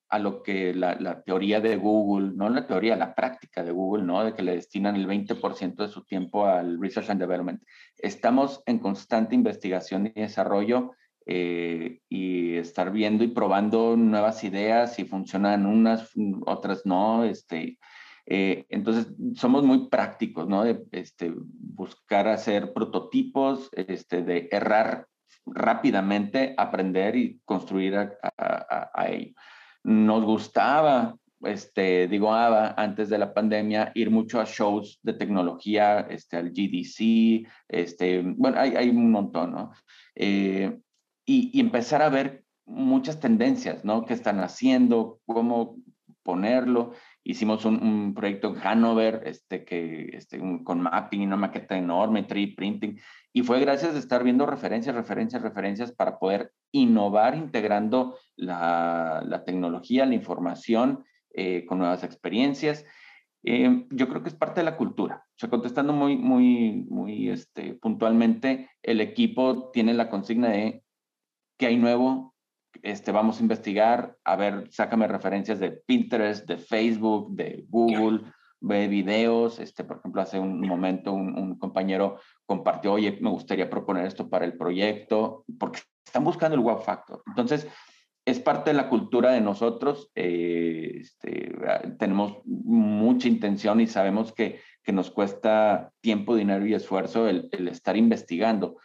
a 0.08 0.18
lo 0.18 0.42
que 0.42 0.74
la, 0.74 1.22
teoría 1.22 1.60
de 1.60 1.76
Google, 1.76 2.32
no 2.34 2.48
la 2.48 2.66
teoría, 2.66 2.96
la 2.96 3.14
práctica 3.14 3.62
de 3.62 3.72
Google, 3.72 4.04
¿no? 4.04 4.24
De 4.24 4.34
que 4.34 4.42
le 4.42 4.56
destinan 4.56 4.96
el 4.96 5.06
20% 5.06 5.76
de 5.76 5.88
su 5.88 6.04
tiempo 6.04 6.46
al 6.46 6.80
Research 6.80 7.10
and 7.10 7.20
Development. 7.20 7.62
Estamos 7.96 8.62
en 8.66 8.78
constante 8.78 9.34
investigación 9.34 10.06
y 10.06 10.20
desarrollo 10.20 10.92
eh, 11.26 12.00
y 12.08 12.56
estar 12.56 12.90
viendo 12.90 13.24
y 13.24 13.28
probando 13.28 13.96
nuevas 13.96 14.42
ideas, 14.42 14.94
si 14.94 15.04
funcionan 15.04 15.66
unas, 15.66 16.10
otras 16.46 16.86
no, 16.86 17.24
este, 17.24 17.78
eh, 18.26 18.64
entonces, 18.68 19.12
somos 19.34 19.64
muy 19.64 19.88
prácticos, 19.88 20.48
¿no? 20.48 20.62
De 20.62 20.84
este, 20.92 21.32
buscar 21.34 22.28
hacer 22.28 22.72
prototipos, 22.72 23.68
este, 23.72 24.22
de 24.22 24.48
errar 24.52 25.08
rápidamente, 25.46 26.54
aprender 26.56 27.16
y 27.16 27.40
construir 27.44 27.96
a, 27.96 29.06
ello. 29.08 29.34
Nos 29.84 30.24
gustaba, 30.24 31.16
este, 31.42 32.06
digo, 32.08 32.32
antes 32.32 33.08
de 33.08 33.18
la 33.18 33.32
pandemia, 33.32 33.92
ir 33.94 34.10
mucho 34.10 34.40
a 34.40 34.44
shows 34.44 34.98
de 35.02 35.14
tecnología, 35.14 36.00
este, 36.00 36.36
al 36.36 36.50
GDC, 36.50 37.48
este, 37.68 38.22
bueno, 38.22 38.58
hay, 38.58 38.90
un 38.90 39.10
montón, 39.10 39.52
¿no? 39.52 39.72
Eh, 40.14 40.78
y, 41.24 41.50
y, 41.52 41.60
empezar 41.60 42.02
a 42.02 42.08
ver 42.08 42.44
muchas 42.66 43.20
tendencias, 43.20 43.84
¿no? 43.84 44.04
¿Qué 44.04 44.14
están 44.14 44.40
haciendo? 44.40 45.20
¿Cómo 45.26 45.76
ponerlo? 46.22 46.92
Hicimos 47.30 47.64
un, 47.64 48.12
proyecto 48.14 48.48
en 48.48 48.66
Hanover 48.66 49.22
este, 49.24 49.64
que, 49.64 50.10
este, 50.12 50.40
con 50.64 50.80
mapping 50.80 51.22
y 51.22 51.26
una 51.26 51.36
maqueta 51.36 51.78
enorme, 51.78 52.26
3D 52.26 52.56
printing, 52.56 52.98
y 53.32 53.42
fue 53.42 53.60
gracias 53.60 53.94
a 53.94 53.98
estar 53.98 54.24
viendo 54.24 54.46
referencias, 54.46 54.96
referencias, 54.96 55.40
referencias 55.40 55.92
para 55.92 56.18
poder 56.18 56.52
innovar 56.72 57.36
integrando 57.36 58.16
la, 58.34 59.22
la 59.24 59.44
tecnología, 59.44 60.06
la 60.06 60.14
información 60.14 61.04
eh, 61.32 61.64
con 61.66 61.78
nuevas 61.78 62.02
experiencias. 62.02 62.84
Eh, 63.44 63.86
yo 63.90 64.08
creo 64.08 64.22
que 64.22 64.30
es 64.30 64.34
parte 64.34 64.60
de 64.60 64.64
la 64.64 64.76
cultura. 64.76 65.24
O 65.28 65.38
sea, 65.38 65.48
contestando 65.48 65.92
muy, 65.92 66.16
muy, 66.16 66.84
muy 66.88 67.30
este, 67.30 67.74
puntualmente, 67.74 68.68
el 68.82 69.00
equipo 69.00 69.70
tiene 69.70 69.94
la 69.94 70.10
consigna 70.10 70.48
de 70.48 70.82
qué 71.56 71.66
hay 71.66 71.76
nuevo, 71.76 72.29
este, 72.82 73.12
vamos 73.12 73.38
a 73.38 73.42
investigar, 73.42 74.16
a 74.24 74.36
ver, 74.36 74.68
sácame 74.70 75.06
referencias 75.06 75.60
de 75.60 75.70
Pinterest, 75.70 76.46
de 76.46 76.58
Facebook, 76.58 77.34
de 77.34 77.64
Google, 77.68 78.22
ve 78.60 78.88
videos, 78.88 79.58
este, 79.58 79.84
por 79.84 79.98
ejemplo, 79.98 80.22
hace 80.22 80.38
un 80.38 80.60
momento 80.60 81.12
un, 81.12 81.58
compañero 81.58 82.18
compartió, 82.46 82.92
oye, 82.92 83.18
me 83.20 83.30
gustaría 83.30 83.70
proponer 83.70 84.06
esto 84.06 84.28
para 84.28 84.44
el 84.44 84.56
proyecto, 84.56 85.44
porque 85.58 85.80
están 86.04 86.24
buscando 86.24 86.56
el 86.56 86.62
wow 86.62 86.78
factor. 86.78 87.22
Entonces, 87.26 87.66
es 88.26 88.38
parte 88.38 88.70
de 88.70 88.76
la 88.76 88.88
cultura 88.88 89.32
de 89.32 89.40
nosotros, 89.40 90.10
eh, 90.14 90.98
este, 91.00 91.54
tenemos 91.98 92.38
mucha 92.44 93.28
intención 93.28 93.80
y 93.80 93.86
sabemos 93.86 94.32
que, 94.32 94.60
que, 94.82 94.92
nos 94.92 95.10
cuesta 95.10 95.90
tiempo, 96.00 96.36
dinero 96.36 96.66
y 96.66 96.74
esfuerzo 96.74 97.28
el, 97.28 97.48
el 97.52 97.68
estar 97.68 97.96
investigando 97.96 98.76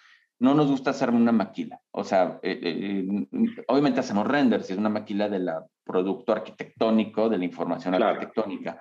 no 0.46 0.54
nos 0.54 0.70
gusta 0.70 0.92
hacer 0.92 1.10
una 1.10 1.32
maquila. 1.32 1.82
O 1.90 2.04
sea, 2.04 2.40
eh, 2.44 2.60
eh, 2.62 3.28
obviamente 3.68 4.00
hacemos 4.00 4.28
renders, 4.28 4.70
es 4.70 4.78
una 4.78 4.90
maquila 4.90 5.28
del 5.28 5.50
producto 5.84 6.34
arquitectónico, 6.34 7.30
de 7.30 7.40
la 7.40 7.46
información 7.46 7.96
arquitectónica. 7.96 8.80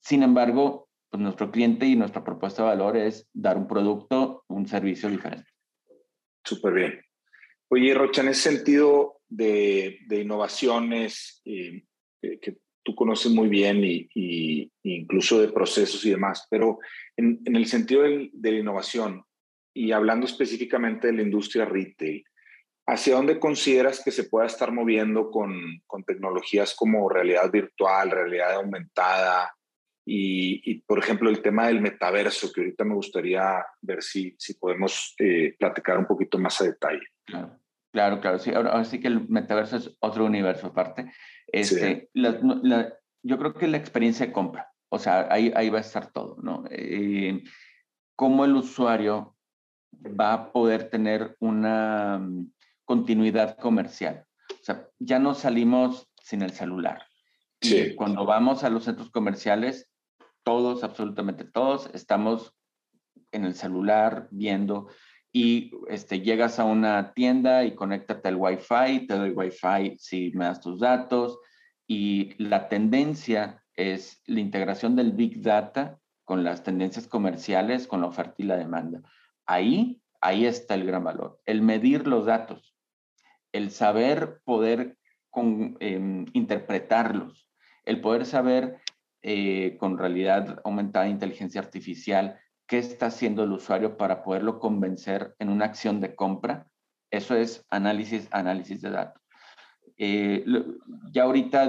Sin 0.00 0.22
embargo, 0.22 0.90
pues 1.08 1.22
nuestro 1.22 1.50
cliente 1.50 1.86
y 1.86 1.96
nuestra 1.96 2.22
propuesta 2.22 2.62
de 2.62 2.68
valor 2.68 2.98
es 2.98 3.26
dar 3.32 3.56
un 3.56 3.66
producto, 3.66 4.44
un 4.48 4.66
servicio 4.66 5.08
diferente. 5.08 5.48
Súper 6.44 6.74
bien. 6.74 7.00
Oye, 7.68 7.94
Rocha, 7.94 8.20
en 8.20 8.28
ese 8.28 8.50
sentido 8.50 9.22
de, 9.30 9.98
innovaciones 10.10 11.40
eh, 11.46 11.84
que 12.20 12.58
tú 12.82 12.94
conoces 12.94 13.32
muy 13.32 13.48
bien 13.48 13.82
y, 13.82 14.70
incluso 14.82 15.40
de 15.40 15.48
procesos 15.48 16.04
y 16.04 16.10
demás, 16.10 16.46
pero 16.50 16.80
en, 17.16 17.40
el 17.46 17.64
sentido 17.64 18.02
de 18.02 18.52
la 18.52 18.58
innovación, 18.58 19.24
y 19.74 19.92
hablando 19.92 20.26
específicamente 20.26 21.08
de 21.08 21.14
la 21.14 21.22
industria 21.22 21.64
retail, 21.64 22.24
¿hacia 22.86 23.14
dónde 23.14 23.38
consideras 23.38 24.02
que 24.04 24.10
se 24.10 24.24
pueda 24.24 24.46
estar 24.46 24.72
moviendo 24.72 25.30
con, 25.30 25.82
con 25.86 26.04
tecnologías 26.04 26.74
como 26.74 27.08
realidad 27.08 27.50
virtual, 27.50 28.10
realidad 28.10 28.54
aumentada 28.54 29.54
y, 30.04 30.80
por 30.80 30.98
ejemplo, 30.98 31.30
el 31.30 31.42
tema 31.42 31.68
del 31.68 31.80
metaverso, 31.80 32.52
que 32.52 32.60
ahorita 32.60 32.84
me 32.84 32.94
gustaría 32.94 33.64
ver 33.80 34.02
si, 34.02 34.34
si 34.36 34.54
podemos 34.54 35.14
eh, 35.18 35.54
platicar 35.56 35.96
un 35.96 36.06
poquito 36.06 36.38
más 36.38 36.60
a 36.60 36.64
detalle? 36.64 37.06
Claro. 37.24 37.58
Claro, 37.92 38.20
claro, 38.20 38.38
sí. 38.38 38.50
Ahora, 38.54 38.82
sí 38.84 39.00
que 39.00 39.08
el 39.08 39.28
metaverso 39.28 39.76
es 39.76 39.94
otro 40.00 40.24
universo 40.24 40.68
aparte. 40.68 41.12
Este, 41.46 42.08
yo 42.14 43.38
creo 43.38 43.54
que 43.54 43.68
la 43.68 43.76
experiencia 43.76 44.26
de 44.26 44.32
compra, 44.32 44.72
o 44.88 44.98
sea, 44.98 45.28
ahí, 45.30 45.52
ahí 45.54 45.68
va 45.68 45.78
a 45.78 45.82
estar 45.82 46.10
todo, 46.10 46.38
¿no? 46.42 46.64
Eh, 46.70 47.42
cómo 48.16 48.46
el 48.46 48.56
usuario 48.56 49.31
va 49.92 50.32
a 50.32 50.52
poder 50.52 50.90
tener 50.90 51.36
una 51.40 52.18
mm, 52.18 52.52
continuidad 52.84 53.56
comercial. 53.58 54.26
O 54.50 54.64
sea, 54.64 54.88
ya 54.98 55.18
no 55.18 55.34
salimos 55.34 56.08
sin 56.22 56.42
el 56.42 56.52
celular. 56.52 57.06
Sí. 57.60 57.94
cuando 57.94 58.26
vamos 58.26 58.64
a 58.64 58.70
los 58.70 58.84
centros 58.84 59.10
comerciales, 59.10 59.88
todos, 60.42 60.82
absolutamente 60.82 61.44
todos, 61.44 61.88
estamos 61.94 62.56
en 63.30 63.44
el 63.44 63.54
celular 63.54 64.26
viendo 64.32 64.88
y 65.32 65.72
este, 65.88 66.20
llegas 66.20 66.58
a 66.58 66.64
una 66.64 67.14
tienda 67.14 67.64
y 67.64 67.74
conéctate 67.74 68.28
al 68.28 68.36
Wi-Fi, 68.36 69.06
te 69.06 69.16
doy 69.16 69.30
Wi-Fi 69.30 69.96
si 69.98 70.30
me 70.34 70.44
das 70.44 70.60
tus 70.60 70.78
datos. 70.78 71.38
Y 71.86 72.34
la 72.42 72.68
tendencia 72.68 73.62
es 73.74 74.22
la 74.26 74.40
integración 74.40 74.94
del 74.94 75.12
Big 75.12 75.40
Data 75.40 75.98
con 76.24 76.44
las 76.44 76.62
tendencias 76.62 77.08
comerciales, 77.08 77.86
con 77.86 78.02
la 78.02 78.08
oferta 78.08 78.34
y 78.38 78.44
la 78.44 78.56
demanda. 78.56 79.00
Ahí, 79.52 80.00
ahí 80.22 80.46
está 80.46 80.74
el 80.76 80.86
gran 80.86 81.04
valor. 81.04 81.38
El 81.44 81.60
medir 81.60 82.06
los 82.06 82.24
datos, 82.24 82.74
el 83.52 83.70
saber 83.70 84.40
poder 84.44 84.96
em, 85.34 86.24
interpretarlos, 86.32 87.50
el 87.84 88.00
poder 88.00 88.24
saber 88.24 88.78
eh, 89.20 89.76
con 89.78 89.98
realidad 89.98 90.58
aumentada 90.64 91.06
inteligencia 91.06 91.60
artificial 91.60 92.40
qué 92.66 92.78
está 92.78 93.06
haciendo 93.06 93.44
el 93.44 93.52
usuario 93.52 93.98
para 93.98 94.22
poderlo 94.22 94.58
convencer 94.58 95.34
en 95.38 95.50
una 95.50 95.66
acción 95.66 96.00
de 96.00 96.14
compra. 96.14 96.66
Eso 97.10 97.36
es 97.36 97.66
análisis, 97.68 98.28
análisis 98.30 98.80
de 98.80 98.90
datos. 98.90 99.22
Eh, 99.98 100.46
ya 101.10 101.24
ahorita 101.24 101.68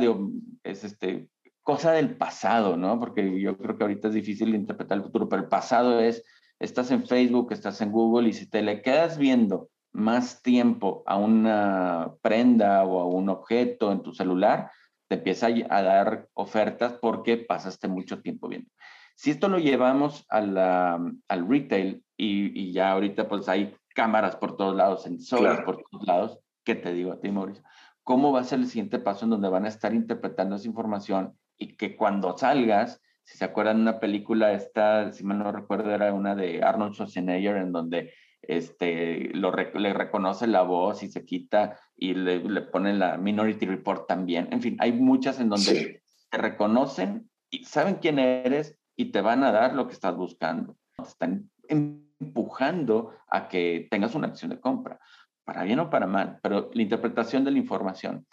es 0.64 0.86
este, 0.86 1.28
cosa 1.64 1.92
del 1.92 2.16
pasado, 2.16 2.78
¿no? 2.78 2.98
Porque 2.98 3.42
yo 3.42 3.58
creo 3.58 3.78
que 3.78 3.84
ahorita 3.84 4.08
es 4.08 4.14
difícil 4.14 4.56
interpretar 4.56 5.00
el 5.00 5.04
futuro, 5.04 5.28
pero 5.28 5.42
el 5.42 5.50
pasado 5.50 6.00
es, 6.00 6.24
estás 6.64 6.92
en 6.92 7.06
Facebook, 7.06 7.52
estás 7.52 7.82
en 7.82 7.92
Google 7.92 8.30
y 8.30 8.34
si 8.34 8.50
te 8.50 8.62
le 8.62 8.82
quedas 8.82 9.18
viendo 9.18 9.70
más 9.92 10.42
tiempo 10.42 11.04
a 11.06 11.18
una 11.18 12.14
prenda 12.22 12.84
o 12.84 13.00
a 13.02 13.06
un 13.06 13.30
objeto 13.30 13.92
en 13.92 14.02
tu 14.02 14.14
celular, 14.14 14.72
te 15.08 15.16
empieza 15.16 15.48
a 15.70 15.82
dar 15.82 16.30
ofertas 16.34 16.94
porque 16.94 17.38
pasaste 17.38 17.88
mucho 17.88 18.22
tiempo 18.22 18.48
viendo. 18.48 18.70
Si 19.16 19.30
esto 19.30 19.50
lo 19.50 19.60
llevamos 19.60 20.26
al 20.30 21.48
retail 21.48 22.04
y, 22.18 22.72
ya 22.72 22.92
ahorita 22.92 23.28
pues 23.28 23.48
hay 23.50 23.76
cámaras 23.94 24.38
por 24.38 24.58
todos 24.58 24.76
lados, 24.76 25.04
sensores 25.04 25.60
por 25.66 25.78
todos 25.78 26.08
lados, 26.08 26.40
¿qué 26.64 26.76
te 26.76 26.94
digo 26.94 27.12
a 27.12 27.20
ti, 27.20 27.30
Mauricio? 27.30 27.64
¿Cómo 28.04 28.32
va 28.32 28.40
a 28.40 28.46
ser 28.46 28.60
el 28.60 28.68
siguiente 28.68 29.00
paso 29.00 29.26
en 29.26 29.32
donde 29.32 29.50
van 29.50 29.66
a 29.66 29.70
estar 29.70 29.94
interpretando 29.94 30.56
esa 30.56 30.68
información 30.68 31.38
y 31.58 31.76
que 31.76 31.96
cuando 31.96 32.36
salgas, 32.38 33.02
si 33.24 33.38
se 33.38 33.46
acuerdan 33.46 33.82
una 33.82 34.00
película, 34.00 34.54
esta, 34.54 35.12
si 35.12 35.24
mal 35.24 35.40
no 35.40 35.52
recuerdo, 35.52 35.92
era 35.92 36.14
una 36.14 36.36
de 36.36 36.62
Arnold 36.64 36.94
Schwarzenegger 36.94 37.58
en 37.58 37.72
donde 37.72 38.14
este, 38.42 39.30
lo, 39.34 39.52
le 39.52 39.94
reconoce 39.94 40.48
la 40.48 40.64
voz 40.64 41.04
y 41.04 41.08
se 41.08 41.26
quita 41.26 41.80
y 41.96 42.14
le, 42.14 42.40
le 42.40 42.62
pone 42.62 42.94
la 42.94 43.18
Minority 43.18 43.66
Report 43.66 44.08
también. 44.08 44.50
En 44.52 44.62
fin, 44.62 44.78
hay 44.80 44.92
muchas 44.92 45.40
en 45.40 45.50
donde 45.50 46.04
te 46.30 46.38
reconocen 46.38 47.30
y 47.50 47.64
saben 47.64 47.96
quién 47.96 48.20
eres 48.20 48.78
y 48.96 49.12
te 49.12 49.22
van 49.22 49.44
a 49.44 49.52
dar 49.52 49.74
lo 49.74 49.88
que 49.88 49.94
estás 49.94 50.16
buscando. 50.16 50.76
Te 50.98 51.04
están 51.04 51.50
empujando 51.68 53.16
a 53.28 53.48
que 53.48 53.88
tengas 53.90 54.16
una 54.16 54.28
acción 54.28 54.52
de 54.52 54.60
compra, 54.60 55.00
para 55.44 55.64
bien 55.64 55.80
o 55.80 55.90
para 55.90 56.08
mal, 56.08 56.40
pero 56.42 56.70
la 56.74 56.82
interpretación 56.82 57.44
de 57.44 57.52
la 57.52 57.58
información. 57.58 58.26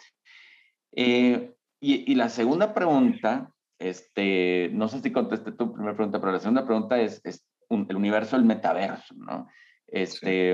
Eh, 0.93 1.53
y, 1.79 2.13
la 2.13 2.29
segunda 2.29 2.73
pregunta, 2.75 3.51
este, 3.81 4.69
no 4.73 4.87
sé 4.87 5.01
si 5.01 5.11
contesté 5.11 5.51
tu 5.51 5.73
primera 5.73 5.95
pregunta, 5.95 6.19
pero 6.19 6.31
la 6.31 6.39
segunda 6.39 6.65
pregunta 6.65 6.99
es, 6.99 7.19
es 7.23 7.45
el 7.69 7.95
universo 7.95 8.35
del 8.35 8.45
metaverso, 8.45 9.15
¿no? 9.15 9.47
Este, 9.87 10.51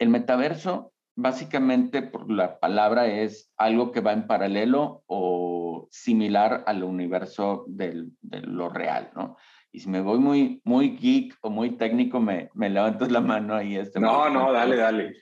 El 0.00 0.08
metaverso, 0.08 0.92
básicamente 1.14 2.02
por 2.02 2.30
la 2.30 2.58
palabra, 2.58 3.06
es 3.06 3.52
algo 3.56 3.92
que 3.92 4.00
va 4.00 4.12
en 4.12 4.26
paralelo 4.26 5.02
o 5.06 5.88
similar 5.90 6.64
al 6.66 6.82
universo 6.82 7.64
del, 7.68 8.12
de 8.22 8.40
lo 8.40 8.70
real, 8.70 9.10
¿no? 9.14 9.36
Y 9.72 9.80
si 9.80 9.88
me 9.88 10.00
voy 10.00 10.18
muy, 10.18 10.60
muy 10.64 10.96
geek 10.96 11.36
o 11.42 11.50
muy 11.50 11.76
técnico, 11.76 12.18
me, 12.20 12.48
me 12.54 12.70
levantas 12.70 13.10
la 13.10 13.20
mano 13.20 13.54
ahí. 13.54 13.76
Este 13.76 14.00
no, 14.00 14.30
no, 14.30 14.52
dale, 14.52 14.76
dale. 14.76 15.12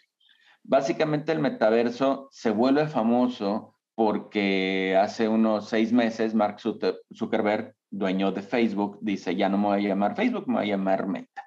Básicamente 0.62 1.32
el 1.32 1.40
metaverso 1.40 2.28
se 2.30 2.50
vuelve 2.50 2.86
famoso 2.86 3.77
porque 3.98 4.96
hace 4.96 5.26
unos 5.26 5.70
seis 5.70 5.92
meses 5.92 6.32
Mark 6.32 6.60
Zuckerberg, 6.60 7.74
dueño 7.90 8.30
de 8.30 8.42
Facebook, 8.42 8.96
dice, 9.00 9.34
ya 9.34 9.48
no 9.48 9.58
me 9.58 9.66
voy 9.66 9.86
a 9.86 9.88
llamar 9.88 10.14
Facebook, 10.14 10.46
me 10.46 10.54
voy 10.54 10.66
a 10.66 10.76
llamar 10.76 11.08
Meta. 11.08 11.44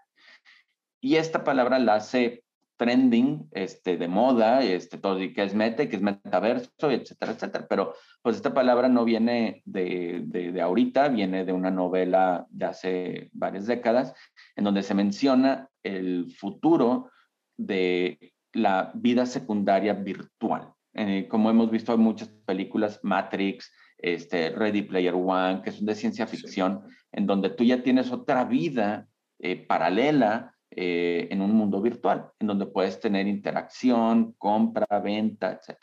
Y 1.00 1.16
esta 1.16 1.46
palabra 1.46 1.80
la 1.80 1.96
hace 1.96 2.44
trending, 2.76 3.48
este, 3.52 3.96
de 3.96 4.10
moda, 4.10 4.62
este, 4.64 4.98
todo, 4.98 5.18
que 5.18 5.44
es 5.44 5.56
meta, 5.56 5.88
que 5.88 5.96
es 5.96 6.02
metaverso, 6.02 6.92
etcétera, 6.92 7.32
etcétera. 7.32 7.68
Pero 7.70 7.94
pues 8.22 8.36
esta 8.36 8.54
palabra 8.54 8.90
no 8.90 9.06
viene 9.06 9.62
de, 9.64 10.20
de, 10.26 10.52
de, 10.52 10.62
ahorita, 10.62 11.08
viene 11.08 11.46
de 11.46 11.54
una 11.54 11.72
novela 11.72 12.48
de 12.50 12.66
hace 12.66 13.30
varias 13.32 13.66
décadas, 13.66 14.14
en 14.58 14.66
donde 14.66 14.84
se 14.84 14.94
menciona 14.94 15.70
el 15.84 16.36
futuro 16.38 17.12
de 17.56 18.34
la 18.52 18.92
vida 18.94 19.26
secundaria 19.26 19.94
virtual. 19.94 20.74
Eh, 20.94 21.28
como 21.30 21.50
hemos 21.50 21.72
visto 21.72 21.94
en 21.94 22.02
muchas 22.02 22.30
películas, 22.46 23.00
Matrix, 23.04 23.72
este, 23.98 24.50
Ready 24.50 24.84
Player 24.84 25.14
One, 25.14 25.62
que 25.64 25.72
son 25.72 25.86
de 25.86 25.96
ciencia 25.96 26.28
ficción, 26.28 26.84
en 27.12 27.28
donde 27.28 27.50
tú 27.50 27.64
ya 27.64 27.84
tienes 27.84 28.12
otra 28.12 28.44
vida 28.46 29.08
eh, 29.40 29.56
paralela 29.66 30.56
eh, 30.74 31.28
en 31.30 31.42
un 31.42 31.52
mundo 31.52 31.82
virtual, 31.82 32.32
en 32.40 32.48
donde 32.48 32.66
puedes 32.66 33.00
tener 33.00 33.28
interacción, 33.28 34.34
compra, 34.38 34.88
venta, 35.00 35.52
etc. 35.52 35.78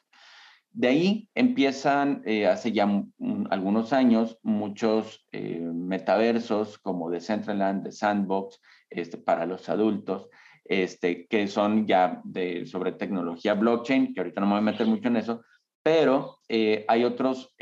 De 0.71 0.89
ahí 0.89 1.29
empiezan, 1.35 2.23
eh, 2.25 2.47
hace 2.47 2.73
ya 2.73 2.89
algunos 3.51 3.93
años, 3.93 4.39
muchos 4.43 5.27
eh, 5.33 5.61
metaversos 5.61 6.79
como 6.79 7.11
Decentraland, 7.11 7.85
de 7.85 7.93
Sandbox, 7.93 8.61
este, 8.89 9.19
para 9.19 9.45
los 9.45 9.69
adultos, 9.69 10.29
este, 10.69 11.27
que 11.27 11.49
son 11.49 11.87
ya 11.87 12.21
de, 12.25 12.67
sobre 12.67 12.93
tecnología 12.93 13.55
blockchain, 13.55 14.15
que 14.15 14.21
ahorita 14.21 14.41
no 14.41 14.47
me 14.47 14.53
voy 14.53 14.61
a 14.61 14.73
meter 14.73 14.87
mucho 14.87 15.09
en 15.09 15.17
eso, 15.17 15.43
pero 15.83 16.39
hay 16.49 17.05
otros 17.05 17.55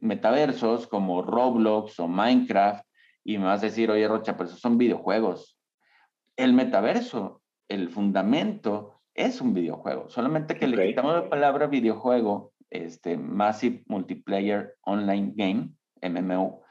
metaversos 0.00 0.86
como 0.86 1.22
Roblox 1.22 2.00
o 2.00 2.08
Minecraft, 2.08 2.84
y 3.24 3.38
me 3.38 3.44
vas 3.44 3.62
a 3.62 3.66
decir, 3.66 3.90
oye, 3.90 4.08
Rocha, 4.08 4.36
pero 4.36 4.48
esos 4.48 4.60
son 4.60 4.78
videojuegos. 4.78 5.58
El 6.36 6.52
metaverso, 6.54 7.42
el 7.68 7.90
fundamento, 7.90 9.00
es 9.14 9.40
un 9.40 9.52
videojuego. 9.52 10.08
Solamente 10.08 10.56
que 10.56 10.66
le 10.66 10.88
quitamos 10.88 11.14
la 11.14 11.28
palabra 11.28 11.66
videojuego, 11.66 12.52
este, 12.70 13.16
Massive 13.16 13.82
Multiplayer 13.86 14.76
Online 14.82 15.32
Game, 15.34 15.70
MMO, 16.02 16.62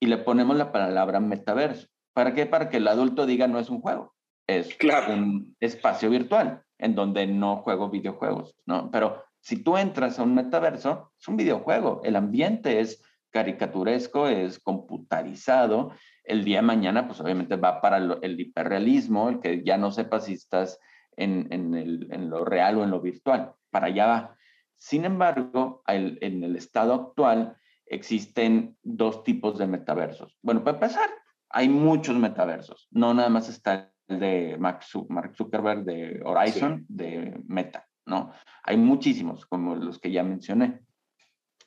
y 0.00 0.06
le 0.06 0.18
ponemos 0.18 0.56
la 0.56 0.72
palabra 0.72 1.20
metaverso. 1.20 1.88
¿Para 2.18 2.34
qué? 2.34 2.46
Para 2.46 2.68
que 2.68 2.78
el 2.78 2.88
adulto 2.88 3.26
diga 3.26 3.46
no 3.46 3.60
es 3.60 3.70
un 3.70 3.80
juego, 3.80 4.12
es 4.48 4.76
un 5.08 5.54
espacio 5.60 6.10
virtual 6.10 6.64
en 6.76 6.96
donde 6.96 7.28
no 7.28 7.58
juego 7.58 7.90
videojuegos, 7.90 8.56
¿no? 8.66 8.90
Pero 8.90 9.22
si 9.38 9.62
tú 9.62 9.76
entras 9.76 10.18
a 10.18 10.24
un 10.24 10.34
metaverso, 10.34 11.12
es 11.16 11.28
un 11.28 11.36
videojuego. 11.36 12.00
El 12.02 12.16
ambiente 12.16 12.80
es 12.80 13.04
caricaturesco, 13.30 14.26
es 14.26 14.58
computarizado. 14.58 15.92
El 16.24 16.42
día 16.42 16.56
de 16.56 16.62
mañana, 16.62 17.06
pues 17.06 17.20
obviamente 17.20 17.54
va 17.54 17.80
para 17.80 17.98
el, 17.98 18.40
hiperrealismo, 18.40 19.28
el 19.28 19.38
que 19.38 19.62
ya 19.62 19.78
no 19.78 19.92
sepas 19.92 20.24
si 20.24 20.32
estás 20.32 20.80
en, 21.16 21.46
en, 21.52 22.30
lo 22.30 22.44
real 22.44 22.78
o 22.78 22.82
en 22.82 22.90
lo 22.90 23.00
virtual. 23.00 23.52
Para 23.70 23.86
allá 23.86 24.06
va. 24.08 24.36
Sin 24.76 25.04
embargo, 25.04 25.84
en 25.86 26.42
el 26.42 26.56
estado 26.56 26.94
actual 26.94 27.56
existen 27.86 28.76
dos 28.82 29.22
tipos 29.22 29.56
de 29.56 29.68
metaversos. 29.68 30.36
Bueno, 30.42 30.64
para 30.64 30.78
empezar, 30.78 31.08
hay 31.50 31.68
muchos 31.68 32.16
metaversos. 32.16 32.88
No 32.90 33.14
nada 33.14 33.28
más 33.28 33.48
está 33.48 33.92
el 34.06 34.20
de 34.20 34.56
Mark 34.58 34.82
Zuckerberg 34.84 35.84
de 35.84 36.20
Horizon, 36.24 36.84
de 36.88 37.40
Meta, 37.46 37.86
¿no? 38.06 38.32
Hay 38.64 38.76
muchísimos, 38.76 39.46
como 39.46 39.74
los 39.74 39.98
que 39.98 40.10
ya 40.10 40.22
mencioné. 40.22 40.80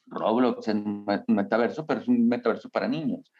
Roblox 0.07 0.67
es 0.67 0.75
un 0.75 1.05
metaverso, 1.27 1.85
pero 1.85 2.01
es 2.01 2.07
un 2.07 2.27
metaverso 2.27 2.69
para 2.69 2.87
niños. 2.87 3.31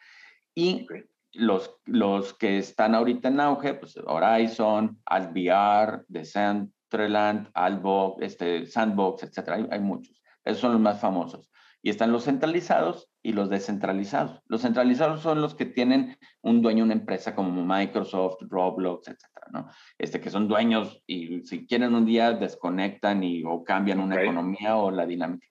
Y 0.54 0.86
los, 1.32 1.76
los 1.84 2.34
que 2.34 2.58
están 2.58 2.94
ahorita 2.94 3.28
en 3.28 3.40
auge, 3.40 3.74
pues 3.74 3.96
Horizon, 3.96 5.00
AdVR, 5.04 6.04
Decentraland, 6.08 7.50
Albo, 7.54 8.16
este, 8.20 8.66
Sandbox, 8.66 9.24
etcétera. 9.24 9.56
Hay, 9.56 9.68
hay 9.70 9.80
muchos. 9.80 10.22
Esos 10.44 10.60
son 10.60 10.72
los 10.72 10.80
más 10.80 11.00
famosos. 11.00 11.50
Y 11.82 11.90
están 11.90 12.12
los 12.12 12.24
centralizados 12.24 13.11
y 13.22 13.32
los 13.32 13.48
descentralizados. 13.48 14.40
Los 14.46 14.62
centralizados 14.62 15.20
son 15.20 15.40
los 15.40 15.54
que 15.54 15.66
tienen 15.66 16.18
un 16.42 16.60
dueño, 16.60 16.84
una 16.84 16.94
empresa 16.94 17.34
como 17.34 17.64
Microsoft, 17.64 18.36
Roblox, 18.40 19.08
etcétera, 19.08 19.46
¿no? 19.52 19.68
Este, 19.98 20.20
que 20.20 20.30
son 20.30 20.48
dueños 20.48 21.02
y 21.06 21.42
si 21.42 21.66
quieren 21.66 21.94
un 21.94 22.04
día 22.04 22.32
desconectan 22.32 23.22
y 23.22 23.44
o 23.44 23.62
cambian 23.62 24.00
una 24.00 24.20
economía 24.20 24.76
o 24.76 24.90
la 24.90 25.06
dinámica. 25.06 25.46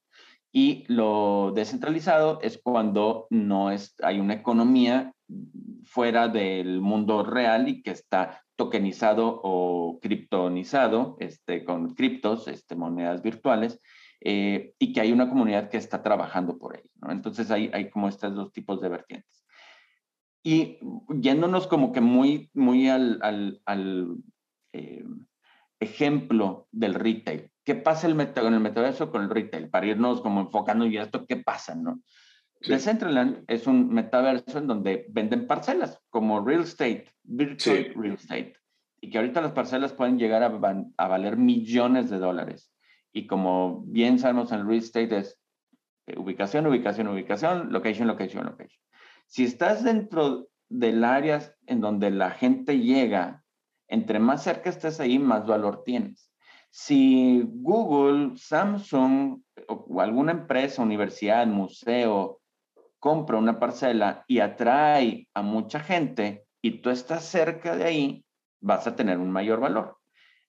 Y 0.51 0.83
lo 0.87 1.53
descentralizado 1.55 2.39
es 2.41 2.59
cuando 2.61 3.27
no 3.29 3.71
es, 3.71 3.95
hay 4.03 4.19
una 4.19 4.33
economía 4.33 5.13
fuera 5.85 6.27
del 6.27 6.81
mundo 6.81 7.23
real 7.23 7.69
y 7.69 7.81
que 7.81 7.91
está 7.91 8.43
tokenizado 8.57 9.39
o 9.43 9.99
criptonizado, 10.01 11.15
este, 11.19 11.63
con 11.63 11.95
criptos, 11.95 12.49
este, 12.49 12.75
monedas 12.75 13.21
virtuales, 13.21 13.79
eh, 14.23 14.75
y 14.77 14.93
que 14.93 15.01
hay 15.01 15.11
una 15.11 15.27
comunidad 15.27 15.69
que 15.69 15.77
está 15.77 16.03
trabajando 16.03 16.57
por 16.59 16.75
ello. 16.75 16.89
¿no? 17.01 17.11
Entonces 17.11 17.49
hay, 17.49 17.71
hay 17.73 17.89
como 17.89 18.07
estos 18.07 18.35
dos 18.35 18.51
tipos 18.53 18.79
de 18.79 18.89
vertientes. 18.89 19.43
Y 20.43 20.77
yéndonos 21.09 21.67
como 21.67 21.91
que 21.91 22.01
muy, 22.01 22.49
muy 22.53 22.87
al, 22.87 23.19
al, 23.23 23.61
al 23.65 24.15
eh, 24.73 25.03
ejemplo 25.79 26.67
del 26.71 26.93
retail. 26.93 27.51
¿Qué 27.63 27.75
pasa 27.75 28.07
el 28.07 28.19
en 28.19 28.53
el 28.53 28.59
metaverso 28.59 29.11
con 29.11 29.23
el 29.23 29.29
retail? 29.29 29.69
Para 29.69 29.87
irnos 29.87 30.21
como 30.21 30.41
enfocando 30.41 30.85
y 30.85 30.97
esto, 30.97 31.25
¿qué 31.25 31.37
pasa? 31.37 31.75
¿no? 31.75 32.01
Sí. 32.61 32.71
Decentraland 32.71 33.43
es 33.47 33.65
un 33.65 33.89
metaverso 33.89 34.59
en 34.59 34.67
donde 34.67 35.07
venden 35.09 35.47
parcelas, 35.47 35.99
como 36.11 36.45
real 36.45 36.61
estate, 36.61 37.05
virtual 37.23 37.77
sí. 37.77 37.93
real 37.95 38.13
estate. 38.13 38.53
Y 38.99 39.09
que 39.09 39.17
ahorita 39.17 39.41
las 39.41 39.51
parcelas 39.53 39.93
pueden 39.93 40.19
llegar 40.19 40.43
a, 40.43 40.85
a 40.97 41.07
valer 41.07 41.37
millones 41.37 42.11
de 42.11 42.19
dólares 42.19 42.71
y 43.13 43.27
como 43.27 43.83
bien 43.85 44.19
sabemos 44.19 44.51
en 44.51 44.67
real 44.67 44.79
estate 44.79 45.17
es 45.17 45.39
eh, 46.07 46.17
ubicación, 46.17 46.67
ubicación, 46.67 47.07
ubicación, 47.07 47.71
location, 47.71 48.07
location, 48.07 48.45
location. 48.45 48.81
Si 49.27 49.43
estás 49.43 49.83
dentro 49.83 50.47
del 50.69 51.03
área 51.03 51.41
en 51.67 51.81
donde 51.81 52.11
la 52.11 52.31
gente 52.31 52.79
llega, 52.79 53.43
entre 53.87 54.19
más 54.19 54.43
cerca 54.43 54.69
estés 54.69 54.99
ahí, 54.99 55.19
más 55.19 55.45
valor 55.45 55.83
tienes. 55.83 56.31
Si 56.69 57.43
Google, 57.45 58.37
Samsung 58.37 59.41
o 59.67 60.01
alguna 60.01 60.31
empresa, 60.31 60.81
universidad, 60.81 61.45
museo, 61.47 62.39
compra 62.99 63.37
una 63.37 63.59
parcela 63.59 64.23
y 64.27 64.39
atrae 64.39 65.27
a 65.33 65.41
mucha 65.41 65.81
gente 65.81 66.45
y 66.61 66.81
tú 66.81 66.89
estás 66.89 67.25
cerca 67.25 67.75
de 67.75 67.83
ahí, 67.83 68.25
vas 68.61 68.87
a 68.87 68.95
tener 68.95 69.17
un 69.17 69.31
mayor 69.31 69.59
valor. 69.59 69.97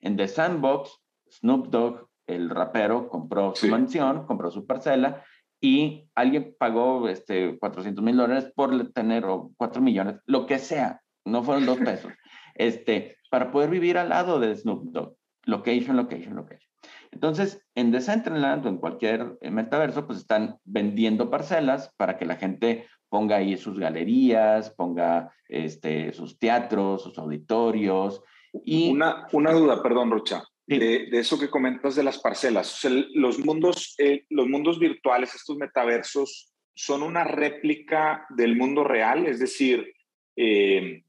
En 0.01 0.16
The 0.16 0.29
Sandbox, 0.29 1.01
Snoop 1.29 1.68
Dogg 1.68 2.12
el 2.26 2.50
rapero 2.50 3.08
compró 3.08 3.54
su 3.54 3.66
sí. 3.66 3.70
mansión, 3.70 4.26
compró 4.26 4.50
su 4.50 4.66
parcela 4.66 5.24
y 5.61 6.08
alguien 6.14 6.56
pagó 6.58 7.08
este, 7.08 7.58
400 7.58 8.02
mil 8.02 8.16
dólares 8.16 8.52
por 8.54 8.92
tener, 8.92 9.24
o 9.24 9.52
4 9.56 9.80
millones, 9.80 10.16
lo 10.26 10.46
que 10.46 10.58
sea, 10.58 11.00
no 11.24 11.42
fueron 11.44 11.66
dos 11.66 11.78
pesos, 11.78 12.12
este, 12.54 13.16
para 13.30 13.50
poder 13.52 13.70
vivir 13.70 13.96
al 13.96 14.08
lado 14.08 14.40
de 14.40 14.54
Snoop 14.54 14.92
Dogg. 14.92 15.16
Location, 15.44 15.96
location, 15.96 16.37
location. 16.37 16.70
Entonces, 17.11 17.61
en 17.74 17.90
Decentraland 17.90 18.64
o 18.64 18.68
en 18.68 18.78
cualquier 18.78 19.38
metaverso, 19.42 20.06
pues 20.06 20.20
están 20.20 20.58
vendiendo 20.64 21.30
parcelas 21.30 21.92
para 21.96 22.16
que 22.16 22.26
la 22.26 22.37
gente 22.37 22.87
ponga 23.08 23.37
ahí 23.37 23.56
sus 23.56 23.78
galerías, 23.78 24.70
ponga 24.70 25.32
este, 25.48 26.12
sus 26.12 26.38
teatros, 26.38 27.02
sus 27.02 27.18
auditorios. 27.18 28.22
Y... 28.64 28.90
Una, 28.92 29.26
una 29.32 29.52
duda, 29.52 29.82
perdón, 29.82 30.11
Rocha. 30.11 30.44
De, 30.66 31.09
eso 31.12 31.38
que 31.38 31.51
comentas 31.51 31.96
de 31.96 32.03
las 32.03 32.18
parcelas. 32.18 32.87
Los, 33.14 33.38
mundos, 33.38 33.94
eh, 33.98 34.25
los 34.31 34.48
mundos 34.48 34.79
virtuales, 34.79 35.35
estos 35.35 35.57
metaversos, 35.57 36.53
son 36.75 37.03
una 37.03 37.25
réplica 37.25 38.27
del 38.31 38.57
mundo 38.57 38.85
real. 38.85 39.27
Es 39.27 39.38
decir, 39.38 39.92
eh, 40.37 41.03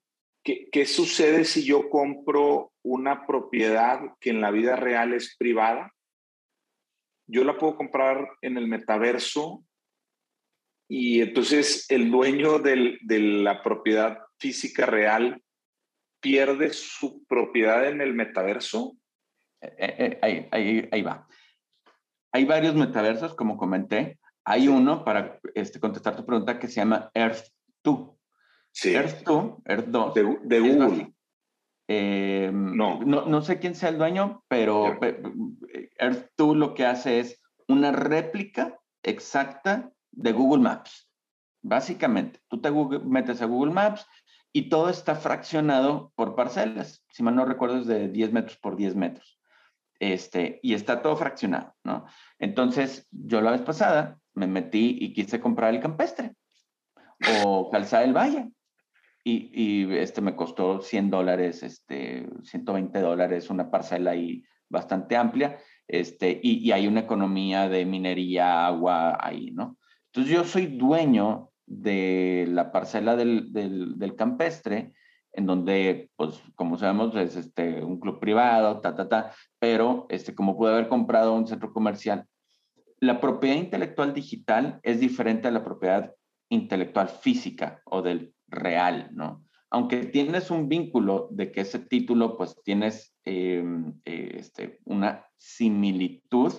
¿qué, 0.43 0.67
¿qué, 0.71 0.85
sucede 0.85 1.45
si 1.45 1.63
yo 1.63 1.89
compro 1.89 2.73
una 2.83 3.25
propiedad 3.25 4.01
que 4.19 4.31
en 4.31 4.41
la 4.41 4.51
vida 4.51 4.75
real 4.75 5.13
es 5.13 5.35
privada? 5.37 5.93
Yo 7.27 7.43
la 7.43 7.57
puedo 7.57 7.77
comprar 7.77 8.27
en 8.41 8.57
el 8.57 8.67
metaverso 8.67 9.63
y 10.89 11.21
entonces 11.21 11.85
el 11.89 12.11
dueño 12.11 12.59
de 12.59 12.99
la 13.01 13.63
propiedad 13.63 14.19
física 14.37 14.85
real 14.85 15.41
pierde 16.21 16.73
su 16.73 17.25
propiedad 17.25 17.87
en 17.87 18.01
el 18.01 18.13
metaverso 18.13 18.97
eh, 19.63 19.95
eh, 19.97 20.19
ahí, 20.21 20.47
ahí, 20.51 20.89
ahí, 20.91 21.01
va. 21.01 21.27
Hay 22.31 22.45
varios 22.45 22.75
metaversos, 22.75 23.33
como 23.33 23.57
comenté. 23.57 24.19
Hay 24.43 24.67
uno, 24.67 25.05
para 25.05 25.39
este, 25.55 25.79
contestar 25.79 26.15
tu 26.15 26.25
pregunta, 26.25 26.59
que 26.59 26.67
se 26.67 26.75
llama 26.75 27.09
Earth 27.13 27.47
2. 27.83 28.09
Sí. 28.71 28.93
Earth 28.93 29.23
2, 29.23 29.53
Earth 29.65 29.87
2. 29.87 30.13
De, 30.13 30.37
de 30.43 30.59
Google. 30.59 31.13
Eh, 31.87 32.51
no. 32.53 32.99
no. 33.01 33.25
no. 33.25 33.41
sé 33.41 33.59
quién 33.59 33.75
sea 33.75 33.89
el 33.89 33.97
dueño, 33.97 34.43
pero 34.47 34.99
Earth 35.97 36.31
2 36.37 36.57
lo 36.57 36.73
que 36.73 36.85
hace 36.85 37.19
es 37.19 37.41
una 37.67 37.91
réplica 37.91 38.79
exacta 39.03 39.91
de 40.11 40.31
Google 40.33 40.63
Maps. 40.63 41.09
Básicamente, 41.61 42.41
tú 42.49 42.59
te 42.59 42.69
Google, 42.69 42.99
metes 42.99 43.41
a 43.41 43.45
Google 43.45 43.71
Maps 43.71 44.05
y 44.51 44.69
todo 44.69 44.89
está 44.89 45.15
fraccionado 45.15 46.11
por 46.15 46.35
parcelas. 46.35 47.05
Si 47.09 47.23
mal 47.23 47.35
no 47.35 47.45
recuerdo, 47.45 47.77
es 47.77 47.87
de 47.87 48.09
10 48.09 48.33
metros 48.33 48.57
por 48.57 48.75
10 48.75 48.95
metros 48.95 49.39
este, 50.11 50.59
y 50.61 50.73
está 50.73 51.01
todo 51.01 51.15
fraccionado, 51.15 51.73
¿no? 51.83 52.05
Entonces, 52.39 53.07
yo 53.11 53.39
la 53.39 53.51
vez 53.51 53.61
pasada 53.61 54.19
me 54.33 54.47
metí 54.47 54.97
y 54.99 55.13
quise 55.13 55.39
comprar 55.39 55.73
el 55.73 55.79
campestre 55.79 56.35
o 57.45 57.69
calzar 57.69 58.03
el 58.03 58.13
valle. 58.13 58.51
Y, 59.23 59.51
y, 59.53 59.95
este 59.95 60.19
me 60.19 60.35
costó 60.35 60.81
100 60.81 61.09
dólares, 61.09 61.63
este, 61.63 62.27
120 62.43 62.99
dólares, 62.99 63.49
una 63.49 63.71
parcela 63.71 64.11
ahí 64.11 64.43
bastante 64.67 65.15
amplia, 65.15 65.57
este, 65.87 66.37
y, 66.43 66.67
y, 66.67 66.73
hay 66.73 66.87
una 66.87 67.01
economía 67.01 67.69
de 67.69 67.85
minería, 67.85 68.67
agua 68.67 69.17
ahí, 69.21 69.51
¿no? 69.51 69.77
Entonces 70.07 70.33
yo 70.33 70.43
soy 70.43 70.65
dueño 70.65 71.51
de 71.65 72.45
la 72.49 72.73
parcela 72.73 73.15
del, 73.15 73.53
del, 73.53 73.97
del 73.97 74.15
campestre 74.15 74.91
en 75.33 75.45
donde, 75.47 76.09
pues, 76.15 76.41
como 76.55 76.77
sabemos, 76.77 77.15
es 77.15 77.35
este, 77.35 77.83
un 77.83 77.99
club 77.99 78.19
privado, 78.19 78.79
ta, 78.81 78.95
ta, 78.95 79.09
ta, 79.09 79.31
pero 79.59 80.05
este, 80.09 80.35
como 80.35 80.55
pude 80.55 80.71
haber 80.71 80.87
comprado 80.87 81.33
un 81.33 81.47
centro 81.47 81.73
comercial, 81.73 82.25
la 82.99 83.19
propiedad 83.19 83.57
intelectual 83.57 84.13
digital 84.13 84.79
es 84.83 84.99
diferente 84.99 85.47
a 85.47 85.51
la 85.51 85.63
propiedad 85.63 86.13
intelectual 86.49 87.09
física 87.09 87.81
o 87.85 88.01
del 88.01 88.33
real, 88.47 89.09
¿no? 89.11 89.43
Aunque 89.71 90.05
tienes 90.05 90.51
un 90.51 90.69
vínculo 90.69 91.27
de 91.31 91.51
que 91.51 91.61
ese 91.61 91.79
título, 91.79 92.37
pues, 92.37 92.55
tienes 92.63 93.15
eh, 93.25 93.63
eh, 94.05 94.35
este, 94.35 94.79
una 94.85 95.25
similitud, 95.35 96.53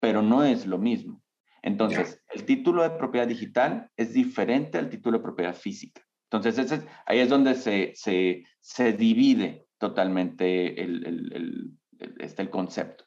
pero 0.00 0.20
no 0.20 0.44
es 0.44 0.66
lo 0.66 0.78
mismo. 0.78 1.22
Entonces, 1.62 2.22
el 2.32 2.44
título 2.44 2.82
de 2.82 2.90
propiedad 2.90 3.26
digital 3.26 3.90
es 3.96 4.12
diferente 4.12 4.78
al 4.78 4.90
título 4.90 5.18
de 5.18 5.24
propiedad 5.24 5.54
física. 5.54 6.02
Entonces, 6.30 6.58
ese, 6.58 6.86
ahí 7.06 7.20
es 7.20 7.30
donde 7.30 7.54
se, 7.54 7.92
se, 7.94 8.44
se 8.60 8.92
divide 8.92 9.66
totalmente 9.78 10.82
el, 10.82 11.06
el, 11.06 11.32
el, 11.32 12.18
este, 12.18 12.42
el 12.42 12.50
concepto. 12.50 13.04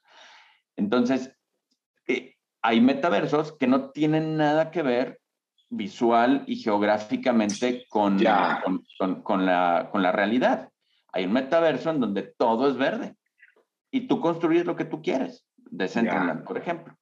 Entonces, 0.75 1.38
eh, 2.07 2.36
hay 2.63 2.81
metaversos 2.81 3.55
que 3.57 3.67
no 3.67 3.91
tienen 3.91 4.38
nada 4.38 4.71
que 4.71 4.81
ver 4.81 5.19
visual 5.69 6.43
y 6.47 6.55
geográficamente 6.55 7.86
con, 7.89 8.17
con, 8.63 8.84
con, 8.97 9.21
con, 9.21 9.45
la, 9.45 9.89
con 9.91 10.01
la 10.01 10.12
realidad. 10.12 10.69
Hay 11.13 11.25
un 11.25 11.34
metaverso 11.34 11.91
en 11.91 11.99
donde 11.99 12.23
todo 12.23 12.69
es 12.69 12.77
verde 12.77 13.15
y 13.91 14.07
tú 14.07 14.19
construyes 14.19 14.65
lo 14.65 14.75
que 14.75 14.86
tú 14.86 15.01
quieres, 15.01 15.45
Decentraland, 15.57 16.43
por 16.43 16.57
ejemplo. 16.57 16.97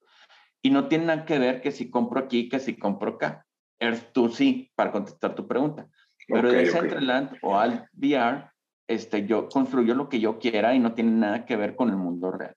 Y 0.62 0.72
no 0.72 0.88
tiene 0.88 1.06
nada 1.06 1.26
que 1.26 1.40
ver 1.40 1.62
que 1.62 1.72
si 1.72 1.90
compro 1.90 2.20
aquí, 2.20 2.50
que 2.50 2.60
si 2.60 2.78
compro 2.78 3.12
acá. 3.12 3.46
Earth 3.80 4.12
tú 4.12 4.30
sí, 4.30 4.72
para 4.76 4.92
contestar 4.92 5.34
tu 5.34 5.48
pregunta. 5.48 5.88
Pero 6.30 6.50
okay, 6.50 6.66
Decentraland 6.66 7.28
okay. 7.28 7.40
o 7.42 7.58
Alt 7.58 7.86
VR, 7.94 8.50
este, 8.88 9.26
yo 9.26 9.50
construyo 9.50 9.96
lo 9.96 10.10
que 10.10 10.20
yo 10.20 10.40
quiera 10.40 10.74
y 10.74 10.80
no 10.80 10.94
tiene 10.94 11.12
nada 11.12 11.46
que 11.46 11.56
ver 11.56 11.76
con 11.76 11.90
el 11.90 11.98
mundo 11.98 12.32
real. 12.32 12.56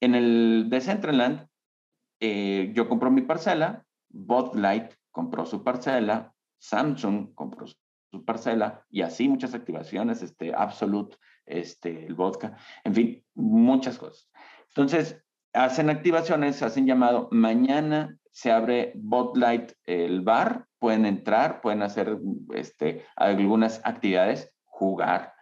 En 0.00 0.14
el 0.14 0.66
Decentraland, 0.68 1.46
eh, 2.20 2.72
yo 2.74 2.88
compro 2.88 3.10
mi 3.10 3.22
parcela, 3.22 3.84
Botlight 4.08 4.92
compró 5.10 5.46
su 5.46 5.64
parcela, 5.64 6.32
Samsung 6.58 7.34
compró 7.34 7.66
su 7.66 8.24
parcela 8.24 8.84
y 8.90 9.02
así 9.02 9.28
muchas 9.28 9.54
activaciones, 9.54 10.22
este, 10.22 10.54
Absolute, 10.54 11.16
este, 11.46 12.06
el 12.06 12.14
vodka, 12.14 12.56
en 12.84 12.94
fin, 12.94 13.24
muchas 13.34 13.98
cosas. 13.98 14.30
Entonces, 14.68 15.20
hacen 15.52 15.90
activaciones, 15.90 16.62
hacen 16.62 16.86
llamado, 16.86 17.28
mañana 17.32 18.16
se 18.30 18.52
abre 18.52 18.92
Botlight 18.94 19.72
el 19.84 20.20
bar, 20.20 20.67
pueden 20.78 21.06
entrar, 21.06 21.60
pueden 21.60 21.82
hacer 21.82 22.18
este, 22.54 23.04
algunas 23.16 23.80
actividades, 23.84 24.52
jugar 24.64 25.34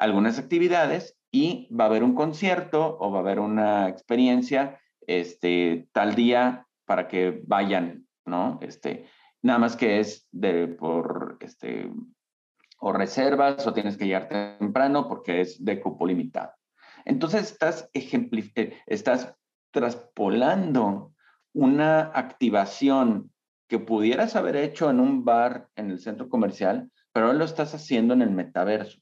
algunas 0.00 0.38
actividades 0.38 1.16
y 1.30 1.68
va 1.72 1.84
a 1.84 1.86
haber 1.88 2.02
un 2.02 2.14
concierto 2.14 2.96
o 2.98 3.12
va 3.12 3.18
a 3.18 3.22
haber 3.22 3.38
una 3.38 3.88
experiencia 3.88 4.80
este, 5.06 5.88
tal 5.92 6.14
día 6.14 6.66
para 6.86 7.06
que 7.06 7.42
vayan, 7.46 8.08
¿no? 8.24 8.58
Este, 8.62 9.06
nada 9.42 9.58
más 9.58 9.76
que 9.76 10.00
es 10.00 10.26
de, 10.32 10.68
por, 10.68 11.36
este, 11.40 11.92
o 12.78 12.92
reservas 12.92 13.66
o 13.66 13.74
tienes 13.74 13.96
que 13.96 14.06
llegar 14.06 14.28
temprano 14.28 15.06
porque 15.06 15.42
es 15.42 15.62
de 15.62 15.80
cupo 15.80 16.06
limitado. 16.06 16.52
Entonces 17.04 17.52
estás, 17.52 17.90
eh, 17.92 18.78
estás 18.86 19.34
traspolando 19.70 21.12
una 21.52 22.00
activación 22.00 23.30
que 23.70 23.78
pudieras 23.78 24.34
haber 24.34 24.56
hecho 24.56 24.90
en 24.90 24.98
un 24.98 25.24
bar 25.24 25.68
en 25.76 25.92
el 25.92 26.00
centro 26.00 26.28
comercial, 26.28 26.90
pero 27.12 27.26
ahora 27.26 27.38
lo 27.38 27.44
estás 27.44 27.72
haciendo 27.72 28.12
en 28.14 28.20
el 28.20 28.30
metaverso. 28.30 28.98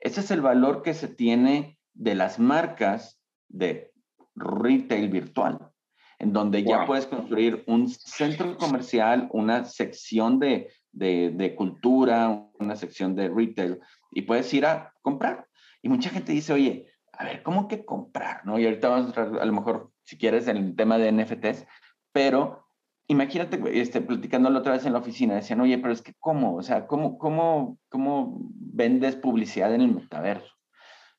Ese 0.00 0.20
es 0.20 0.30
el 0.30 0.40
valor 0.40 0.80
que 0.80 0.94
se 0.94 1.06
tiene 1.06 1.78
de 1.92 2.14
las 2.14 2.38
marcas 2.38 3.20
de 3.48 3.92
retail 4.34 5.10
virtual, 5.10 5.70
en 6.18 6.32
donde 6.32 6.64
ya 6.64 6.86
puedes 6.86 7.06
construir 7.06 7.62
un 7.66 7.90
centro 7.90 8.56
comercial, 8.56 9.28
una 9.32 9.66
sección 9.66 10.38
de, 10.38 10.72
de, 10.92 11.54
cultura, 11.54 12.42
una 12.58 12.74
sección 12.74 13.14
de 13.14 13.28
retail, 13.28 13.80
y 14.12 14.22
puedes 14.22 14.52
ir 14.54 14.64
a 14.64 14.94
comprar. 15.02 15.46
Y 15.82 15.90
mucha 15.90 16.08
gente 16.08 16.32
dice, 16.32 16.54
oye, 16.54 16.86
a 17.12 17.24
ver, 17.24 17.42
¿cómo 17.42 17.68
que 17.68 17.84
comprar? 17.84 18.46
¿No? 18.46 18.58
Y 18.58 18.64
ahorita 18.64 18.88
vamos 18.88 19.18
a, 19.18 19.22
a 19.22 19.44
lo 19.44 19.52
mejor, 19.52 19.90
si 20.04 20.16
quieres, 20.16 20.48
en 20.48 20.56
el 20.56 20.74
tema 20.74 20.96
de 20.96 21.12
NFTs, 21.12 21.66
pero 22.12 22.65
imagínate, 23.08 23.60
este, 23.80 24.00
platicando 24.00 24.48
otra 24.48 24.72
vez 24.72 24.86
en 24.86 24.92
la 24.92 24.98
oficina, 24.98 25.34
decían, 25.34 25.60
oye, 25.60 25.78
pero 25.78 25.92
es 25.92 26.02
que 26.02 26.14
¿cómo? 26.18 26.56
O 26.56 26.62
sea, 26.62 26.86
¿cómo, 26.86 27.18
cómo, 27.18 27.78
cómo 27.88 28.38
vendes 28.50 29.16
publicidad 29.16 29.74
en 29.74 29.80
el 29.80 29.94
metaverso? 29.94 30.56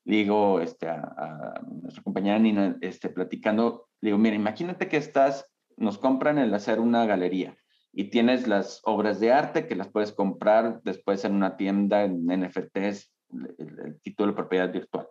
digo 0.08 0.60
este, 0.60 0.88
a, 0.88 1.60
nuestra 1.70 2.02
compañera 2.02 2.38
Nina, 2.38 2.78
este, 2.80 3.10
platicando, 3.10 3.88
digo, 4.00 4.16
mira, 4.16 4.36
imagínate 4.36 4.88
que 4.88 4.96
estás, 4.96 5.52
nos 5.76 5.98
compran 5.98 6.38
el 6.38 6.54
hacer 6.54 6.80
una 6.80 7.04
galería 7.04 7.56
y 7.92 8.04
tienes 8.04 8.48
las 8.48 8.80
obras 8.84 9.20
de 9.20 9.32
arte 9.32 9.66
que 9.66 9.76
las 9.76 9.88
puedes 9.88 10.12
comprar 10.12 10.80
después 10.82 11.24
en 11.26 11.34
una 11.34 11.58
tienda 11.58 12.04
en 12.04 12.24
NFTs, 12.26 13.12
el, 13.58 14.00
título 14.02 14.32
de 14.32 14.36
propiedad 14.36 14.72
virtual. 14.72 15.08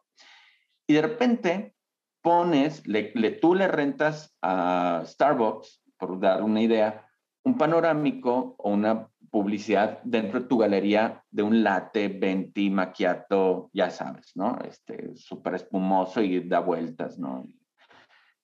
Y 0.87 0.95
de 0.95 1.01
repente 1.03 1.75
pones, 2.23 2.85
le, 2.87 3.31
tú 3.33 3.53
le 3.53 3.67
rentas 3.67 4.35
a 4.41 5.03
Starbucks, 5.05 5.83
por 5.97 6.19
dar 6.19 6.43
una 6.43 6.61
idea, 6.61 7.07
un 7.43 7.57
panorámico 7.57 8.55
o 8.57 8.69
una 8.69 9.09
publicidad 9.29 9.99
dentro 10.03 10.39
de 10.39 10.47
tu 10.47 10.57
galería 10.57 11.23
de 11.29 11.43
un 11.43 11.63
latte, 11.63 12.07
venti, 12.07 12.69
macchiato, 12.69 13.69
ya 13.73 13.89
sabes, 13.89 14.31
¿no? 14.35 14.57
Este, 14.67 15.15
súper 15.15 15.55
espumoso 15.55 16.21
y 16.21 16.47
da 16.47 16.59
vueltas, 16.59 17.17
¿no? 17.19 17.43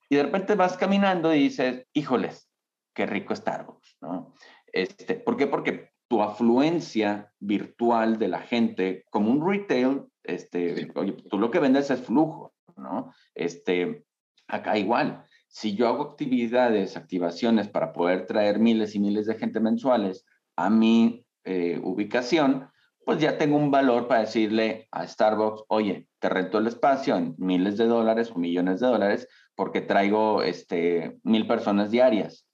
Y 0.10 0.16
de 0.16 0.24
repente 0.24 0.56
vas 0.56 0.78
caminando 0.78 1.34
y 1.34 1.40
dices, 1.40 1.88
híjoles, 1.94 2.50
qué 2.94 3.06
rico 3.06 3.36
Starbucks, 3.36 3.98
¿no? 4.02 4.34
Este, 4.68 5.16
¿Por 5.16 5.38
qué? 5.38 5.48
Porque 5.48 5.92
tu 6.08 6.22
afluencia 6.22 7.32
virtual 7.40 8.20
de 8.20 8.28
la 8.28 8.42
gente, 8.42 9.06
como 9.10 9.32
un 9.32 9.48
retail, 9.50 10.04
este, 10.24 10.92
oye, 10.96 11.14
tú 11.30 11.40
lo 11.40 11.50
que 11.50 11.60
vendes 11.60 11.90
es 11.90 12.02
flujo, 12.02 12.54
¿no? 12.78 13.14
Este, 13.34 14.06
acá 14.48 14.78
igual, 14.78 15.26
si 15.54 15.76
yo 15.76 15.88
hago 15.88 16.02
actividades, 16.02 16.98
activaciones 16.98 17.68
para 17.68 17.94
poder 17.94 18.26
traer 18.26 18.58
miles 18.58 18.96
y 18.96 19.00
miles 19.00 19.28
de 19.28 19.36
gente 19.36 19.60
mensuales, 19.60 20.26
a 20.56 20.72
mi 20.72 21.28
eh, 21.44 21.80
ubicación, 21.84 22.72
pues 23.06 23.20
ya 23.20 23.38
tengo 23.38 23.58
un 23.58 23.70
valor 23.70 24.08
para 24.08 24.22
decirle 24.22 24.88
a 24.90 25.08
Starbucks, 25.08 25.66
oye, 25.68 26.08
te 26.18 26.28
rento 26.28 26.58
el 26.58 26.66
espacio 26.66 27.16
en 27.16 27.36
miles 27.38 27.78
de 27.78 27.86
dólares 27.86 28.32
o 28.32 28.40
millones 28.40 28.80
de 28.80 28.88
dólares 28.88 29.28
porque 29.54 29.82
traigo 29.82 30.42
este, 30.42 31.20
mil 31.22 31.46
personas 31.46 31.92
diarias. 31.92 32.48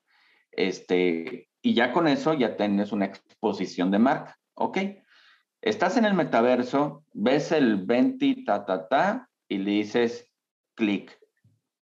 Este, 0.52 1.48
y 1.62 1.72
ya 1.72 1.92
con 1.92 2.06
eso 2.06 2.34
ya 2.34 2.54
tienes 2.54 2.92
una 2.92 3.06
exposición 3.06 3.90
de 3.90 3.98
marca. 3.98 4.38
¿Ok? 4.52 4.76
Estás 5.62 5.96
en 5.96 6.04
el 6.04 6.12
metaverso, 6.12 7.06
ves 7.14 7.50
el 7.50 7.78
20, 7.78 8.44
ta, 8.44 8.66
ta, 8.66 8.88
ta, 8.88 9.30
y 9.48 9.56
le 9.56 9.70
dices 9.70 10.30
clic. 10.74 11.18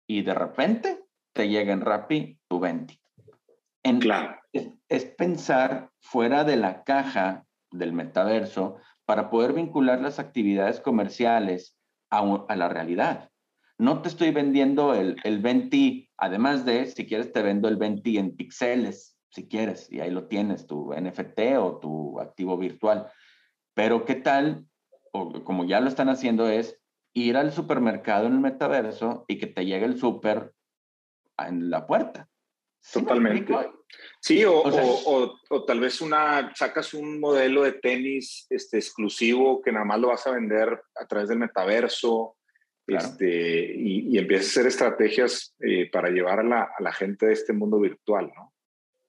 Y 0.07 0.21
de 0.21 0.33
repente 0.33 1.00
te 1.33 1.49
llega 1.49 1.73
en 1.73 1.81
Rappi 1.81 2.39
tu 2.47 2.59
20. 2.59 2.99
En, 3.83 3.99
claro 3.99 4.41
es, 4.53 5.05
pensar 5.17 5.91
fuera 5.99 6.43
de 6.43 6.57
la 6.57 6.83
caja 6.83 7.45
del 7.71 7.93
metaverso 7.93 8.77
para 9.05 9.29
poder 9.29 9.53
vincular 9.53 10.01
las 10.01 10.19
actividades 10.19 10.79
comerciales 10.79 11.77
a, 12.09 12.55
la 12.55 12.69
realidad. 12.69 13.29
No 13.77 14.01
te 14.01 14.09
estoy 14.09 14.31
vendiendo 14.31 14.93
el, 14.93 15.17
el 15.23 15.39
20, 15.39 16.09
además 16.17 16.65
de, 16.65 16.85
si 16.85 17.05
quieres, 17.07 17.31
te 17.31 17.41
vendo 17.41 17.67
el 17.67 17.77
20 17.77 18.19
en 18.19 18.35
píxeles, 18.35 19.17
si 19.29 19.47
quieres, 19.47 19.91
y 19.91 20.01
ahí 20.01 20.11
lo 20.11 20.27
tienes, 20.27 20.67
tu 20.67 20.93
NFT 20.93 21.39
o 21.57 21.79
tu 21.79 22.19
activo 22.19 22.57
virtual. 22.57 23.07
Pero 23.73 24.05
¿qué 24.05 24.15
tal? 24.15 24.65
O 25.13 25.43
como 25.43 25.63
ya 25.63 25.79
lo 25.79 25.87
están 25.87 26.09
haciendo 26.09 26.47
es 26.49 26.79
ir 27.13 27.37
al 27.37 27.51
supermercado 27.51 28.27
en 28.27 28.33
el 28.33 28.39
metaverso 28.39 29.25
y 29.27 29.37
que 29.37 29.47
te 29.47 29.65
llegue 29.65 29.85
el 29.85 29.97
súper 29.97 30.53
en 31.47 31.69
la 31.69 31.85
puerta. 31.85 32.27
Totalmente. 32.93 33.53
Sí, 34.19 34.43
o, 34.43 34.61
o, 34.61 35.39
o, 35.49 35.65
tal 35.65 35.79
vez 35.79 36.01
una, 36.01 36.51
sacas 36.55 36.93
un 36.93 37.19
modelo 37.19 37.63
de 37.63 37.73
tenis 37.73 38.47
este, 38.49 38.77
exclusivo 38.77 39.61
que 39.61 39.71
nada 39.71 39.85
más 39.85 39.99
lo 39.99 40.07
vas 40.07 40.25
a 40.25 40.31
vender 40.31 40.81
a 40.95 41.05
través 41.05 41.29
del 41.29 41.39
metaverso 41.39 42.37
este, 42.87 43.73
y, 43.75 44.15
y, 44.15 44.17
empiezas 44.17 44.47
a 44.47 44.49
hacer 44.49 44.67
estrategias 44.67 45.55
eh, 45.59 45.89
para 45.91 46.09
llevar 46.09 46.39
a 46.39 46.43
la, 46.43 46.61
a 46.63 46.81
la, 46.81 46.91
gente 46.91 47.27
de 47.27 47.33
este 47.33 47.53
mundo 47.53 47.79
virtual, 47.79 48.31
¿no? 48.35 48.53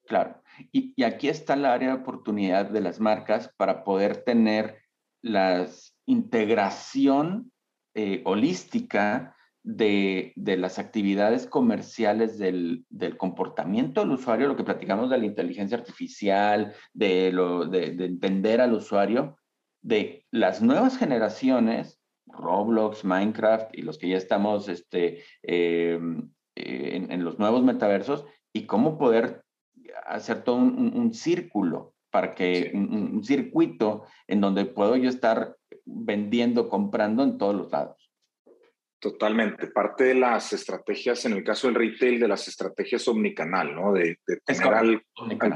Claro. 0.06 0.42
Y, 0.70 0.92
y 0.94 1.04
aquí 1.04 1.28
está 1.28 1.54
el 1.54 1.64
área 1.64 1.88
de 1.88 2.00
oportunidad 2.02 2.66
de 2.66 2.80
las 2.80 3.00
marcas 3.00 3.52
para 3.56 3.82
poder 3.84 4.18
tener 4.24 4.82
la 5.22 5.66
integración 6.06 7.52
eh, 7.94 8.22
holística 8.24 9.36
de, 9.64 10.32
las 10.36 10.78
actividades 10.78 11.46
comerciales 11.46 12.38
del, 12.38 12.84
comportamiento 13.16 14.00
del 14.00 14.12
usuario, 14.12 14.48
lo 14.48 14.56
que 14.56 14.64
platicamos 14.64 15.10
de 15.10 15.18
la 15.18 15.26
inteligencia 15.26 15.76
artificial, 15.78 16.74
de, 16.92 17.32
lo, 17.32 17.66
de, 17.66 17.86
entender 18.04 18.60
al 18.60 18.72
usuario, 18.72 19.36
de 19.82 20.26
las 20.30 20.62
nuevas 20.62 20.96
generaciones, 20.98 22.00
Roblox, 22.26 23.04
Minecraft 23.04 23.76
y 23.76 23.82
los 23.82 23.98
que 23.98 24.08
ya 24.08 24.16
estamos 24.16 24.68
este, 24.68 25.22
em, 25.42 26.30
eh, 26.56 27.06
en, 27.08 27.24
los 27.24 27.38
nuevos 27.38 27.62
metaversos, 27.62 28.24
y 28.52 28.66
cómo 28.66 28.98
poder 28.98 29.44
hacer 30.06 30.42
todo 30.44 30.56
un, 30.56 31.14
círculo 31.14 31.94
para 32.10 32.34
que 32.34 32.70
un 32.74 33.24
circuito 33.24 34.04
en 34.26 34.42
donde 34.42 34.66
puedo 34.66 34.96
yo 34.96 35.08
estar 35.08 35.56
vendiendo, 35.84 36.68
comprando 36.68 37.22
en 37.22 37.38
todos 37.38 37.54
los 37.54 37.72
lados. 37.72 38.01
Totalmente. 39.02 39.66
Parte 39.66 40.04
de 40.04 40.14
las 40.14 40.52
estrategias, 40.52 41.24
en 41.24 41.32
el 41.32 41.42
caso 41.42 41.66
del 41.66 41.74
retail, 41.74 42.20
de 42.20 42.28
las 42.28 42.46
estrategias 42.46 43.08
omnicanal, 43.08 43.74
¿no? 43.74 43.92
De, 43.92 44.20
tener 44.44 44.74
al, 44.74 45.02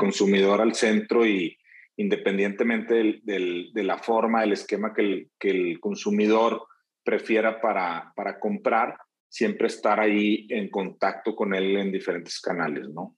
consumidor 0.00 0.60
al 0.60 0.74
centro 0.74 1.24
y 1.24 1.56
independientemente 1.96 3.20
de 3.22 3.84
la 3.84 3.98
forma, 3.98 4.42
el 4.42 4.54
esquema 4.54 4.92
que 4.92 5.02
el, 5.02 5.30
que 5.38 5.50
el 5.50 5.78
consumidor 5.78 6.66
prefiera 7.04 7.60
para, 7.60 8.12
para 8.16 8.40
comprar, 8.40 8.98
siempre 9.28 9.68
estar 9.68 10.00
ahí 10.00 10.48
en 10.50 10.68
contacto 10.68 11.36
con 11.36 11.54
él 11.54 11.76
en 11.76 11.92
diferentes 11.92 12.40
canales, 12.40 12.88
¿no? 12.88 13.16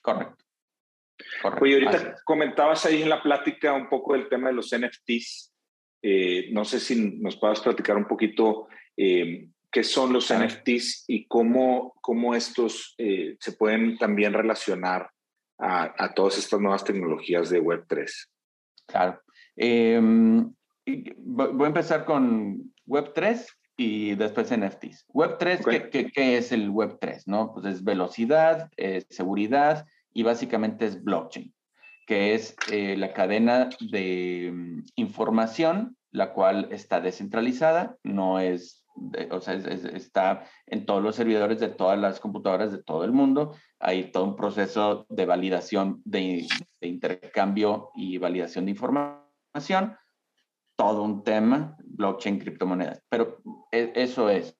Correcto. 0.00 0.42
Correcto. 1.42 1.62
Oye, 1.62 1.74
ahorita 1.74 2.16
comentabas 2.24 2.86
ahí 2.86 3.02
en 3.02 3.10
la 3.10 3.22
plática 3.22 3.74
un 3.74 3.90
poco 3.90 4.14
del 4.14 4.26
tema 4.26 4.48
de 4.48 4.54
los 4.54 4.74
NFTs. 4.74 5.52
Eh, 6.00 6.48
no 6.50 6.64
sé 6.64 6.80
si 6.80 7.18
nos 7.20 7.36
puedas 7.36 7.60
platicar 7.60 7.98
un 7.98 8.06
poquito 8.06 8.68
eh, 8.96 9.48
qué 9.70 9.82
son 9.82 10.12
los 10.12 10.32
NFTs 10.32 11.04
y 11.08 11.26
cómo, 11.26 11.94
cómo 12.00 12.34
estos 12.34 12.94
eh, 12.98 13.36
se 13.40 13.52
pueden 13.52 13.98
también 13.98 14.32
relacionar 14.32 15.10
a, 15.58 15.92
a, 15.96 16.14
todas 16.14 16.38
estas 16.38 16.60
nuevas 16.60 16.84
tecnologías 16.84 17.50
de 17.50 17.62
Web3. 17.62 18.10
Claro. 18.86 19.20
Em, 19.56 20.52
voy 21.16 21.64
a 21.64 21.68
empezar 21.68 22.04
con 22.04 22.72
Web3 22.86 23.46
y 23.76 24.14
después 24.14 24.56
NFTs. 24.56 25.06
Web3, 25.08 25.90
¿qué, 25.90 26.10
qué, 26.12 26.36
es 26.36 26.52
el 26.52 26.70
Web3? 26.70 27.22
¿no? 27.26 27.52
Pues 27.52 27.66
es 27.66 27.84
velocidad, 27.84 28.70
seguridad 29.08 29.86
y 30.14 30.22
básicamente 30.22 30.86
es 30.86 31.02
blockchain, 31.02 31.52
que 32.06 32.34
es 32.34 32.56
eh, 32.70 32.96
la 32.96 33.12
cadena 33.12 33.68
de 33.80 34.50
mm, 34.54 34.82
información, 34.94 35.96
la 36.12 36.32
cual 36.32 36.68
está 36.70 37.00
descentralizada, 37.00 37.96
no 38.04 38.38
es 38.38 38.83
o 39.30 39.40
sea, 39.40 39.54
está 39.54 40.44
en 40.66 40.86
todos 40.86 41.02
los 41.02 41.16
servidores 41.16 41.60
de 41.60 41.68
todas 41.68 41.98
las 41.98 42.20
computadoras 42.20 42.72
de 42.72 42.82
todo 42.82 43.04
el 43.04 43.12
mundo. 43.12 43.54
Hay 43.78 44.10
todo 44.10 44.24
un 44.24 44.36
proceso 44.36 45.06
de 45.08 45.26
validación, 45.26 46.00
de, 46.04 46.46
intercambio 46.80 47.90
y 47.94 48.18
validación 48.18 48.66
de 48.66 48.72
información. 48.72 49.96
todo 50.76 51.02
un 51.02 51.22
tema, 51.22 51.76
blockchain, 51.84 52.38
criptomonedas, 52.38 53.00
pero 53.08 53.40
e, 53.70 53.92
eso 53.94 54.28
es. 54.28 54.56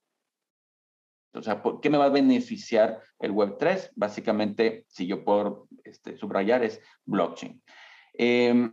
O 1.32 1.42
sea, 1.42 1.60
¿qué 1.82 1.90
me 1.90 1.98
va 1.98 2.04
a 2.04 2.10
beneficiar 2.10 3.00
el 3.18 3.32
Web3? 3.32 3.90
Básicamente, 3.96 4.84
si 4.86 5.08
yo 5.08 5.24
puedo 5.24 5.66
este, 5.82 6.16
subrayar, 6.16 6.62
es 6.62 6.80
blockchain. 7.04 7.60
Eh, 8.16 8.70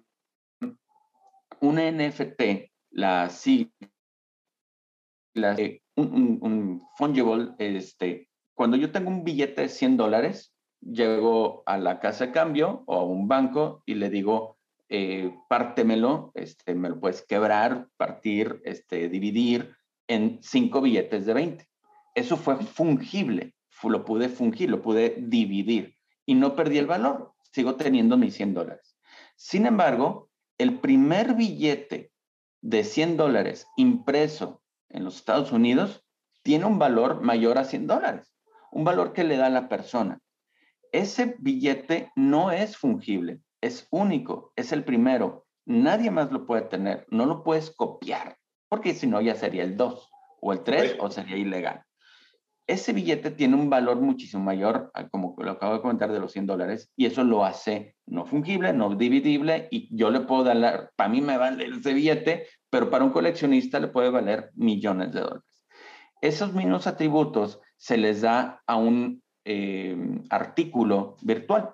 un 1.62 1.76
NFT, 1.76 2.72
la 2.92 3.30
sigla, 3.30 3.72
un, 5.36 6.40
un, 6.42 6.82
fungible, 6.98 7.54
este, 7.58 8.30
cuando 8.54 8.78
yo 8.78 8.92
tengo 8.92 9.10
un 9.10 9.24
billete 9.24 9.64
de 9.64 9.70
100 9.70 9.98
dólares, 9.98 10.54
llego 10.82 11.64
a 11.66 11.78
la 11.78 12.00
casa 12.00 12.28
de 12.28 12.32
cambio 12.32 12.84
o 12.88 13.00
a 13.00 13.04
un 13.04 13.28
banco 13.28 13.84
y 13.86 13.96
le 13.96 14.10
digo, 14.10 14.58
eh, 14.90 15.34
pártemelo, 15.48 16.32
este, 16.34 16.76
me 16.76 16.90
lo 16.90 17.00
puedes 17.00 17.26
quebrar, 17.26 17.88
partir, 17.98 18.62
este, 18.66 19.10
dividir 19.10 19.76
en 20.08 20.40
cinco 20.42 20.82
billetes 20.82 21.26
de 21.26 21.34
20. 21.34 21.68
Eso 22.16 22.36
fue 22.36 22.58
fungible, 22.58 23.54
lo 23.84 24.06
pude 24.06 24.30
fungir, 24.30 24.70
lo 24.70 24.82
pude 24.82 25.16
dividir 25.18 25.96
y 26.26 26.36
no 26.36 26.56
perdí 26.56 26.78
el 26.78 26.88
valor, 26.88 27.34
sigo 27.52 27.76
teniendo 27.76 28.18
mis 28.18 28.36
100 28.36 28.54
dólares. 28.54 28.98
Sin 29.36 29.66
embargo, 29.66 30.30
el 30.58 30.80
primer 30.80 31.36
billete 31.36 32.12
de 32.62 32.84
100 32.84 33.18
dólares 33.18 33.68
impreso 33.78 34.61
en 34.94 35.04
los 35.04 35.16
Estados 35.16 35.52
Unidos 35.52 36.04
tiene 36.44 36.66
un 36.66 36.80
valor 36.80 37.22
mayor 37.22 37.58
a 37.58 37.66
100 37.66 37.88
dólares, 37.88 38.34
un 38.72 38.84
valor 38.84 39.14
que 39.14 39.24
le 39.24 39.38
da 39.38 39.48
a 39.48 39.52
la 39.52 39.70
persona. 39.70 40.20
Ese 40.92 41.36
billete 41.40 42.12
no 42.16 42.52
es 42.52 42.78
fungible, 42.78 43.42
es 43.62 43.88
único, 43.92 44.52
es 44.56 44.72
el 44.72 44.84
primero. 44.84 45.46
Nadie 45.66 46.12
más 46.12 46.32
lo 46.32 46.46
puede 46.46 46.64
tener, 46.64 47.06
no 47.10 47.26
lo 47.26 47.44
puedes 47.44 47.72
copiar, 47.72 48.38
porque 48.68 48.94
si 48.94 49.08
no 49.08 49.22
ya 49.22 49.36
sería 49.36 49.64
el 49.64 49.78
2 49.78 50.10
o 50.42 50.54
el 50.54 50.64
3 50.64 50.98
o 51.00 51.10
sería 51.10 51.38
ilegal. 51.38 51.84
Ese 52.68 52.94
billete 52.94 53.32
tiene 53.32 53.56
un 53.56 53.70
valor 53.70 54.00
muchísimo 54.00 54.44
mayor, 54.44 54.92
como 55.12 55.36
lo 55.38 55.52
acabo 55.52 55.74
de 55.74 55.82
comentar, 55.82 56.12
de 56.12 56.20
los 56.20 56.32
100 56.32 56.46
dólares, 56.46 56.92
y 56.96 57.06
eso 57.06 57.24
lo 57.24 57.44
hace 57.44 57.96
no 58.06 58.26
fungible, 58.26 58.72
no 58.74 58.96
dividible, 58.96 59.68
y 59.72 59.96
yo 59.96 60.10
le 60.10 60.22
puedo 60.22 60.44
dar, 60.44 60.92
para 60.96 61.10
mí 61.10 61.22
me 61.22 61.38
vale 61.38 61.66
ese 61.66 61.94
billete, 61.94 62.48
pero 62.70 62.90
para 62.90 63.04
un 63.04 63.12
coleccionista 63.12 63.80
le 63.80 63.88
puede 63.88 64.10
valer 64.10 64.52
millones 64.56 65.12
de 65.12 65.22
dólares. 65.22 65.64
Esos 66.22 66.54
mismos 66.54 66.88
atributos 66.88 67.60
se 67.78 67.98
les 67.98 68.22
da 68.22 68.62
a 68.68 68.76
un 68.76 69.24
eh, 69.44 69.98
artículo 70.30 71.18
virtual, 71.22 71.74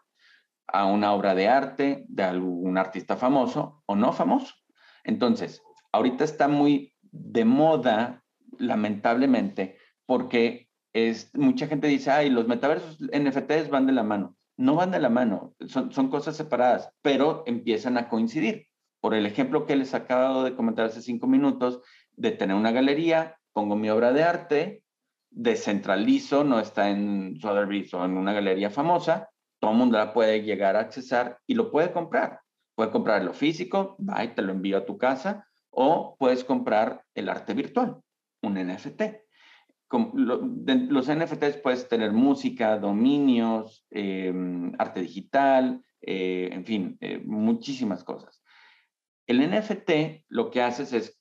a 0.67 0.86
una 0.86 1.13
obra 1.13 1.36
de 1.36 1.47
arte 1.47 2.06
de 2.08 2.23
algún 2.23 2.78
artista 2.78 3.17
famoso 3.17 3.84
o 3.86 3.95
no 3.95 4.13
famoso. 4.13 4.56
Entonces, 5.04 5.62
ahorita 5.91 6.23
está 6.23 6.47
muy 6.47 6.93
de 7.02 7.45
moda, 7.45 8.23
lamentablemente, 8.58 9.78
porque 10.06 10.66
es, 11.06 11.32
mucha 11.36 11.68
gente 11.68 11.88
dice, 11.88 12.12
ay, 12.12 12.30
los 12.30 12.48
metaversos 12.48 13.00
NFTs 13.00 13.70
van 13.70 13.86
de 13.86 13.94
la 13.94 14.04
mano. 14.04 14.36
No 14.58 14.76
van 14.76 14.92
de 14.92 15.00
la 15.00 15.10
mano, 15.10 15.54
son, 15.68 16.10
cosas 16.10 16.36
separadas, 16.36 16.90
pero 17.04 17.44
empiezan 17.46 17.98
a 17.98 18.10
coincidir. 18.10 18.68
Por 19.00 19.14
el 19.14 19.28
ejemplo 19.28 19.68
que 19.68 19.76
les 19.76 19.94
acabo 19.94 20.44
de 20.44 20.56
comentar 20.56 20.86
hace 20.86 21.04
cinco 21.04 21.28
minutos, 21.28 21.82
de 22.14 22.32
tener 22.32 22.56
una 22.56 22.72
galería, 22.72 23.38
pongo 23.54 23.76
mi 23.76 23.90
obra 23.92 24.12
de 24.14 24.24
arte, 24.24 24.84
descentralizo, 25.30 26.44
no 26.44 26.60
está 26.60 26.90
en 26.90 27.38
Sotheby's 27.40 27.94
o 27.94 28.04
en 28.04 28.18
una 28.18 28.34
galería 28.34 28.72
famosa, 28.72 29.30
todo 29.60 29.72
el 29.72 29.78
mundo 29.78 30.00
la 30.00 30.12
puede 30.12 30.42
llegar 30.42 30.76
a 30.76 30.80
accesar 30.80 31.38
y 31.46 31.54
lo 31.54 31.70
puede 31.72 31.92
comprar. 31.92 32.42
Puede 32.76 32.90
comprar 32.90 33.24
lo 33.24 33.34
físico, 33.34 33.96
va 34.00 34.24
y 34.24 34.34
te 34.34 34.42
lo 34.42 34.54
envío 34.54 34.78
a 34.78 34.86
tu 34.86 34.98
casa, 34.98 35.48
o 35.70 36.16
puedes 36.18 36.44
comprar 36.44 37.04
el 37.14 37.30
arte 37.30 37.54
virtual, 37.54 37.98
un 38.42 38.56
NFT. 38.56 39.27
Los 39.89 41.08
NFTs 41.08 41.58
puedes 41.63 41.88
tener 41.88 42.12
música, 42.12 42.78
dominios, 42.78 43.86
em, 43.89 44.73
arte 44.78 45.02
digital, 45.02 45.82
eh, 46.02 46.50
en 46.52 46.65
fin, 46.65 46.97
eh, 47.02 47.21
muchísimas 47.23 48.04
cosas. 48.04 48.41
El 49.26 49.41
NFT 49.41 50.26
lo 50.30 50.50
que 50.52 50.62
haces 50.62 50.93
es, 50.93 51.19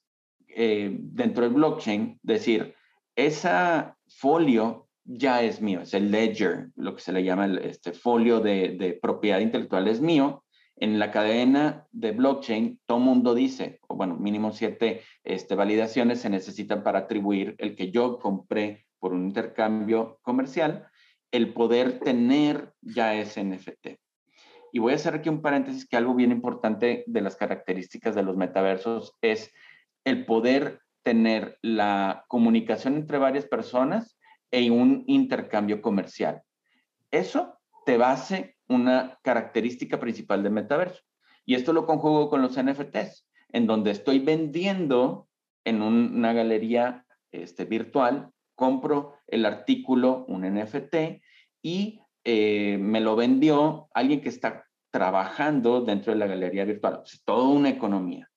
eh, 0.49 0.97
dentro 0.99 1.45
del 1.45 1.55
blockchain, 1.55 2.19
decir, 2.23 2.75
esa 3.15 3.97
folio 4.07 4.89
ya 5.05 5.43
es 5.43 5.61
mío, 5.61 5.83
es 5.83 5.95
el 5.95 6.11
ledger, 6.11 6.71
lo 6.77 6.95
que 6.95 7.03
se 7.03 7.13
le 7.13 7.23
llama 7.23 7.47
el 7.47 7.59
este 7.59 7.93
folio 7.93 8.41
de, 8.41 8.99
propiedad 9.01 9.41
intelectual 9.41 9.89
es 9.89 10.01
mío. 10.01 10.45
En 10.79 10.99
la 10.99 11.11
cadena 11.11 11.87
de 11.91 12.13
blockchain, 12.13 12.81
todo 12.85 12.99
mundo 12.99 13.35
dice, 13.35 13.81
o 13.89 13.97
bueno, 13.97 14.15
mínimo 14.17 14.53
siete 14.53 15.03
este, 15.25 15.55
validaciones 15.55 16.21
se 16.21 16.29
necesitan 16.29 16.83
para 16.83 17.01
atribuir 17.01 17.55
el 17.59 17.75
que 17.75 17.91
yo 17.91 18.19
compré 18.19 18.87
por 18.99 19.15
un 19.15 19.25
intercambio 19.25 20.19
comercial, 20.23 20.87
el 21.31 21.55
poder 21.55 22.01
tener 22.01 22.75
ya 22.83 23.15
ese 23.15 23.43
NFT. 23.43 23.99
Y 24.73 24.79
voy 24.79 24.93
a 24.93 24.97
hacer 24.97 25.15
aquí 25.15 25.31
un 25.31 25.41
paréntesis 25.41 25.89
que 25.89 25.97
algo 25.97 26.15
bien 26.15 26.31
importante 26.31 27.05
de 27.07 27.21
las 27.23 27.37
características 27.37 28.15
de 28.15 28.23
los 28.23 28.37
metaversos 28.37 29.15
es 29.23 29.53
el 30.05 30.27
poder 30.27 30.81
tener 31.03 31.59
la 31.63 32.25
comunicación 32.29 32.97
entre 32.97 33.19
varias 33.19 33.47
personas 33.47 34.19
e 34.51 34.71
un 34.71 35.05
intercambio 35.07 35.81
comercial. 35.81 36.43
Eso 37.11 37.59
te 37.87 37.97
base 37.97 38.56
una 38.69 39.19
característica 39.23 40.01
principal 40.01 40.43
del 40.43 40.53
metaverso. 40.53 41.03
Y 41.45 41.55
esto 41.55 41.73
lo 41.73 41.87
conjugo 41.87 42.29
con 42.29 42.43
los 42.43 42.61
NFTs, 42.61 43.27
en 43.53 43.67
donde 43.67 43.93
estoy 43.93 44.19
vendiendo 44.19 45.29
en 45.65 45.83
una 45.83 46.33
galería 46.33 47.05
este, 47.33 47.65
virtual, 47.65 48.31
compro 48.55 49.15
el 49.27 49.47
artículo, 49.47 50.25
un 50.29 50.43
NFT, 50.43 51.23
y 51.63 52.01
eh, 52.25 52.79
me 52.81 53.01
lo 53.01 53.17
vendió 53.17 53.89
alguien 53.95 54.21
que 54.21 54.29
está 54.29 54.65
trabajando 54.91 55.83
dentro 55.83 56.13
de 56.13 56.19
la 56.19 56.27
galería 56.27 56.65
virtual. 56.65 57.03
Es 57.05 57.23
toda 57.25 57.49
una 57.49 57.69
economía. 57.69 58.29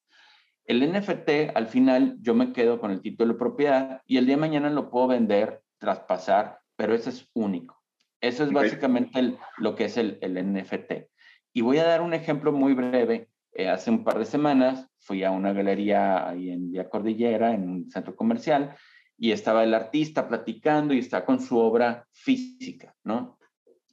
El 0.65 0.87
NFT, 0.91 1.55
al 1.55 1.67
final, 1.67 2.17
yo 2.21 2.35
me 2.35 2.53
quedo 2.53 2.79
con 2.79 2.91
el 2.91 3.01
título 3.01 3.33
de 3.33 3.39
propiedad 3.39 4.01
y 4.05 4.17
el 4.17 4.25
día 4.25 4.35
de 4.35 4.41
mañana 4.41 4.69
lo 4.69 4.91
puedo 4.91 5.07
vender 5.07 5.63
traspasar, 5.79 6.59
pero 6.75 6.93
ese 6.93 7.09
es 7.09 7.29
único. 7.33 7.78
Eso 8.21 8.43
es 8.43 8.51
básicamente 8.51 9.38
lo 9.58 9.75
que 9.75 9.86
es 9.86 9.97
el, 9.97 10.19
NFT. 10.21 11.10
Y 11.53 11.62
voy 11.62 11.77
a 11.77 11.86
dar 11.86 12.01
un 12.01 12.13
ejemplo 12.13 12.51
muy 12.51 12.73
breve. 12.73 13.29
Eh, 13.53 13.67
hace 13.67 13.89
un 13.89 14.03
par 14.03 14.19
de 14.19 14.25
semanas 14.25 14.88
fui 14.99 15.23
a 15.23 15.32
una 15.32 15.53
galería 15.53 16.29
ahí 16.29 16.49
en 16.51 16.71
Vía 16.71 16.89
Cordillera, 16.89 17.53
en 17.53 17.69
un 17.69 17.89
centro 17.89 18.15
comercial, 18.15 18.75
y 19.17 19.32
estaba 19.32 19.63
el 19.63 19.73
artista 19.73 20.27
platicando 20.27 20.93
y 20.93 20.99
está 20.99 21.25
con 21.25 21.39
su 21.39 21.58
obra 21.58 22.05
física, 22.12 22.93
¿no? 23.03 23.38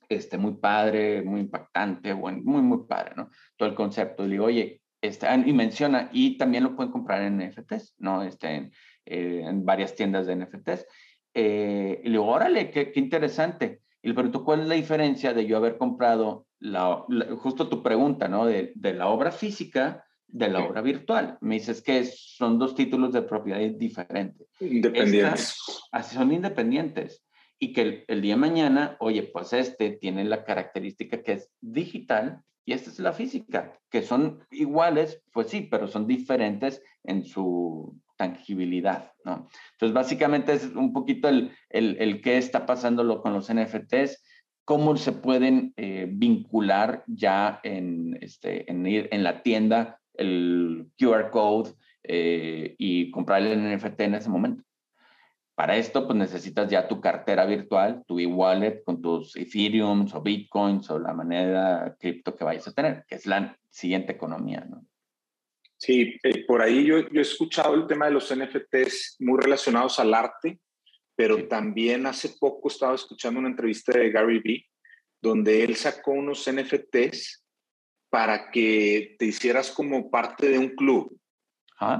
Este, 0.08 0.38
muy 0.38 0.54
padre, 0.54 1.22
muy 1.22 1.40
impactante, 1.40 2.14
muy, 2.14 2.40
muy 2.42 2.86
padre, 2.86 3.14
¿no? 3.16 3.30
Todo 3.56 3.68
el 3.68 3.74
concepto. 3.74 4.24
Y 4.24 4.30
digo, 4.30 4.44
oye, 4.44 4.82
este, 5.00 5.26
y 5.46 5.52
menciona, 5.52 6.10
y 6.12 6.36
también 6.36 6.64
lo 6.64 6.76
pueden 6.76 6.92
comprar 6.92 7.22
en 7.22 7.38
NFTs, 7.38 7.94
¿no? 7.98 8.22
Este, 8.22 8.54
en, 8.54 8.72
eh, 9.04 9.42
en 9.44 9.64
varias 9.64 9.94
tiendas 9.94 10.26
de 10.26 10.36
NFTs. 10.36 10.86
Eh, 11.34 12.00
y 12.02 12.06
le 12.06 12.12
digo, 12.12 12.26
órale, 12.26 12.70
qué, 12.70 12.92
qué, 12.92 13.00
interesante. 13.00 13.80
Y 14.06 14.10
le 14.10 14.14
pregunto, 14.14 14.44
¿cuál 14.44 14.60
es 14.60 14.68
la 14.68 14.76
diferencia 14.76 15.34
de 15.34 15.46
yo 15.46 15.56
haber 15.56 15.78
comprado 15.78 16.46
la, 16.60 17.04
justo 17.40 17.68
tu 17.68 17.82
pregunta, 17.82 18.28
¿no? 18.28 18.46
De, 18.46 18.70
de, 18.76 18.94
la 18.94 19.08
obra 19.08 19.32
física 19.32 20.06
de 20.28 20.48
la 20.48 20.64
obra 20.64 20.80
virtual. 20.80 21.38
Me 21.40 21.56
dices 21.56 21.82
que 21.82 22.04
son 22.04 22.56
dos 22.56 22.76
títulos 22.76 23.12
de 23.12 23.22
propiedad 23.22 23.58
diferentes. 23.76 24.46
Independientes. 24.60 25.56
así 25.90 26.14
son 26.14 26.30
independientes. 26.30 27.24
Y 27.58 27.72
que 27.72 27.82
el, 27.82 28.04
el, 28.06 28.22
día 28.22 28.34
de 28.34 28.40
mañana, 28.42 28.96
oye, 29.00 29.24
pues 29.24 29.52
este 29.52 29.90
tiene 29.96 30.24
la 30.24 30.44
característica 30.44 31.24
que 31.24 31.32
es 31.32 31.50
digital 31.60 32.42
y 32.64 32.74
esta 32.74 32.90
es 32.90 33.00
la 33.00 33.12
física, 33.12 33.76
que 33.90 34.02
son 34.02 34.46
iguales, 34.52 35.20
pues 35.32 35.48
sí, 35.48 35.62
pero 35.68 35.88
son 35.88 36.06
diferentes 36.06 36.80
en 37.02 37.24
su 37.24 38.00
tangibilidad, 38.16 39.12
¿no? 39.24 39.48
Entonces, 39.72 39.94
básicamente 39.94 40.52
es 40.52 40.64
un 40.74 40.92
poquito 40.92 41.28
el, 41.28 41.52
el, 41.68 41.96
el 42.00 42.20
qué 42.20 42.38
está 42.38 42.66
pasando 42.66 43.22
con 43.22 43.32
los 43.32 43.52
NFTs, 43.52 44.22
cómo 44.64 44.96
se 44.96 45.12
pueden 45.12 45.72
eh, 45.76 46.08
vincular 46.10 47.04
ya 47.06 47.60
en, 47.62 48.18
este, 48.20 48.70
en, 48.70 48.84
ir, 48.84 49.08
en 49.12 49.22
la 49.22 49.42
tienda 49.42 50.00
el 50.14 50.88
QR 50.98 51.30
code 51.30 51.72
eh, 52.02 52.74
y 52.78 53.10
comprar 53.10 53.42
el 53.42 53.76
NFT 53.76 54.00
en 54.00 54.14
ese 54.16 54.28
momento. 54.28 54.64
Para 55.54 55.76
esto, 55.76 56.06
pues 56.06 56.18
necesitas 56.18 56.68
ya 56.68 56.86
tu 56.86 57.00
cartera 57.00 57.46
virtual, 57.46 58.02
tu 58.06 58.18
e-wallet 58.18 58.82
con 58.84 59.00
tus 59.00 59.36
Ethereum 59.36 60.06
o 60.12 60.20
Bitcoins 60.20 60.90
o 60.90 60.98
la 60.98 61.14
moneda 61.14 61.96
cripto 61.98 62.34
que 62.34 62.44
vayas 62.44 62.68
a 62.68 62.72
tener, 62.72 63.04
que 63.08 63.14
es 63.14 63.24
la 63.24 63.56
siguiente 63.70 64.12
economía, 64.12 64.66
¿no? 64.68 64.84
Sí, 65.78 66.18
eh, 66.22 66.44
por 66.46 66.62
ahí 66.62 66.84
yo, 66.84 67.00
yo, 67.00 67.20
he 67.20 67.22
escuchado 67.22 67.74
el 67.74 67.86
tema 67.86 68.06
de 68.06 68.12
los 68.12 68.34
NFTs 68.34 69.16
muy 69.20 69.40
relacionados 69.40 69.98
al 69.98 70.14
arte, 70.14 70.58
pero 71.14 71.36
sí. 71.36 71.42
también 71.44 72.06
hace 72.06 72.30
poco 72.40 72.68
estaba 72.68 72.94
escuchando 72.94 73.40
una 73.40 73.48
entrevista 73.48 73.92
de 73.92 74.10
Gary 74.10 74.40
Vee, 74.40 74.66
donde 75.20 75.64
él 75.64 75.76
sacó 75.76 76.12
unos 76.12 76.50
NFTs 76.50 77.44
para 78.08 78.50
que 78.50 79.16
te 79.18 79.26
hicieras 79.26 79.70
como 79.70 80.10
parte 80.10 80.48
de 80.48 80.58
un 80.58 80.70
club. 80.70 81.18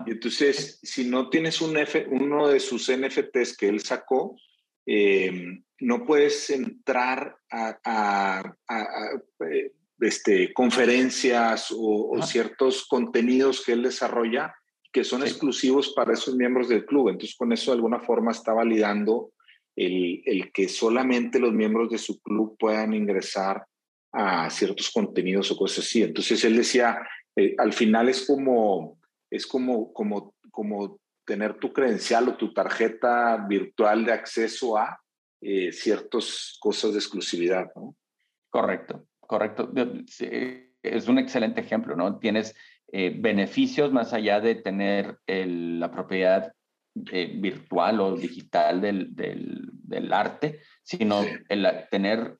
Y 0.07 0.13
entonces, 0.13 0.81
si 0.83 1.05
no 1.05 1.29
tienes 1.29 1.61
un 1.61 1.77
F, 1.77 2.07
uno 2.09 2.49
de 2.49 2.61
sus 2.61 2.91
NFTs 2.91 3.57
que 3.59 3.69
él 3.69 3.81
sacó, 3.81 4.35
eh, 4.87 5.61
no 5.81 6.07
puedes 6.07 6.49
entrar 6.49 7.37
a, 7.51 8.55
eh, 9.51 9.73
este, 10.01 10.53
conferencias 10.53 11.75
o, 11.77 12.21
ciertos 12.23 12.87
contenidos 12.87 13.65
que 13.65 13.73
él 13.73 13.83
desarrolla 13.83 14.55
que 14.93 15.05
son 15.05 15.23
exclusivos 15.23 15.93
para 15.95 16.15
esos 16.15 16.35
miembros 16.37 16.69
del 16.69 16.87
club. 16.87 17.11
Entonces, 17.11 17.37
con 17.37 17.53
eso 17.53 17.71
de 17.71 17.77
alguna 17.77 18.01
forma 18.01 18.33
está 18.33 18.55
validando 18.55 19.33
el, 19.77 20.23
el, 20.25 20.53
que 20.53 20.69
solamente 20.69 21.39
los 21.39 21.53
miembros 21.53 21.91
de 21.91 21.99
su 21.99 22.19
club 22.23 22.57
puedan 22.59 22.95
ingresar 22.95 23.67
a 24.13 24.49
ciertos 24.49 24.91
contenidos 24.91 25.51
o 25.51 25.57
cosas 25.57 25.85
así. 25.85 26.03
Entonces, 26.03 26.43
él 26.45 26.57
decía, 26.57 26.99
eh, 27.37 27.55
al 27.59 27.75
final 27.75 28.09
es 28.09 28.27
como, 28.27 28.99
es 29.31 29.47
como, 29.47 29.93
como, 29.93 30.35
como 30.51 30.99
tener 31.27 31.59
tu 31.59 31.73
credencial 31.73 32.29
o 32.29 32.37
tu 32.37 32.55
tarjeta 32.55 33.37
virtual 33.47 34.07
de 34.07 34.13
acceso 34.13 34.79
a 34.79 34.99
eh, 35.43 35.73
ciertas 35.73 36.57
cosas 36.59 36.93
de 36.93 36.99
exclusividad, 36.99 37.71
¿no? 37.77 37.95
Correcto, 38.49 39.07
correcto. 39.27 39.71
Es 40.83 41.09
un 41.09 41.19
excelente 41.19 41.61
ejemplo, 41.61 41.97
¿no? 41.97 42.19
Tienes 42.19 42.55
eh, 42.93 43.15
beneficios 43.17 43.93
más 43.93 44.13
allá 44.13 44.41
de 44.41 44.55
tener 44.57 45.19
la 45.27 45.91
propiedad 45.91 46.53
eh, 47.13 47.33
virtual 47.39 48.01
o 48.01 48.17
digital 48.17 48.81
del, 48.81 49.15
del, 49.15 50.13
arte, 50.13 50.61
sino 50.83 51.23
el 51.49 51.67
tener 51.91 52.39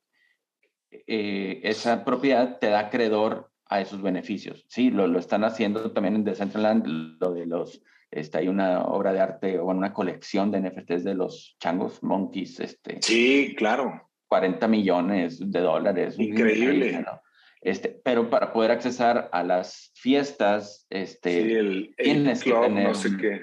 esa 0.89 2.05
propiedad 2.05 2.57
te 2.59 2.69
da 2.69 2.79
acreedor 2.79 3.51
a 3.65 3.81
esos 3.81 4.01
beneficios. 4.01 4.65
Sí, 4.69 4.89
lo, 4.89 5.07
lo 5.07 5.19
están 5.19 5.43
haciendo 5.43 5.91
también 5.91 6.15
en 6.15 6.23
Decentraland, 6.23 6.87
lo 7.19 7.33
de 7.33 7.45
los 7.45 7.81
este, 8.11 8.37
hay 8.37 8.47
una 8.47 8.83
obra 8.85 9.11
de 9.11 9.19
arte 9.19 9.59
o 9.59 9.65
una 9.65 9.93
colección 9.93 10.51
de 10.51 10.61
NFTs 10.61 11.03
de 11.03 11.15
los 11.15 11.57
changos, 11.59 12.01
monkeys. 12.03 12.59
Este, 12.59 13.01
sí, 13.01 13.53
claro. 13.57 14.06
40 14.27 14.67
millones 14.67 15.39
de 15.39 15.59
dólares. 15.59 16.19
Increíble. 16.19 17.05
Este, 17.61 17.89
pero 17.89 18.29
para 18.29 18.53
poder 18.53 18.71
accesar 18.71 19.29
a 19.31 19.43
las 19.43 19.91
fiestas, 19.95 20.85
este, 20.89 21.43
sí, 21.43 21.51
el, 21.53 21.95
tienes 21.97 22.43
que 22.43 22.53
tener, 22.53 22.87
no 22.87 22.93
sé 22.93 23.17
qué. 23.17 23.41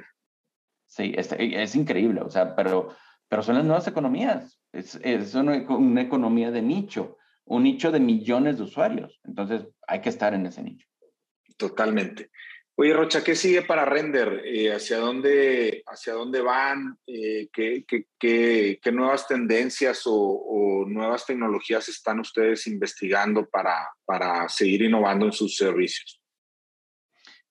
Sí, 0.86 1.12
este, 1.16 1.62
es 1.62 1.74
increíble, 1.74 2.20
o 2.20 2.30
sea, 2.30 2.54
pero, 2.54 2.94
pero 3.28 3.42
son 3.42 3.56
las 3.56 3.64
nuevas 3.64 3.88
economías. 3.88 4.60
Es, 4.72 4.98
es 5.02 5.34
una, 5.34 5.56
una 5.68 6.02
economía 6.02 6.50
de 6.50 6.62
nicho, 6.62 7.16
un 7.44 7.64
nicho 7.64 7.90
de 7.90 8.00
millones 8.00 8.58
de 8.58 8.64
usuarios. 8.64 9.20
Entonces, 9.24 9.66
hay 9.86 10.00
que 10.00 10.08
estar 10.10 10.32
en 10.34 10.46
ese 10.46 10.62
nicho. 10.62 10.86
Totalmente. 11.56 12.30
Oye, 12.76 12.92
Rocha, 12.92 13.22
¿qué 13.22 13.36
sigue 13.36 13.62
para 13.62 13.84
Render? 13.84 14.42
Eh, 14.44 14.72
¿hacia, 14.72 14.98
dónde, 14.98 15.84
¿Hacia 15.86 16.14
dónde 16.14 16.40
van? 16.40 16.98
Eh, 17.06 17.48
¿qué, 17.52 17.84
qué, 17.86 18.08
qué, 18.18 18.92
nuevas 18.92 19.28
tendencias 19.28 20.02
o, 20.06 20.84
nuevas 20.88 21.24
tecnologías 21.24 21.88
están 21.88 22.18
ustedes 22.18 22.66
investigando 22.66 23.48
para, 23.48 23.88
para 24.04 24.48
seguir 24.48 24.82
innovando 24.82 25.26
en 25.26 25.32
sus 25.32 25.56
servicios? 25.56 26.20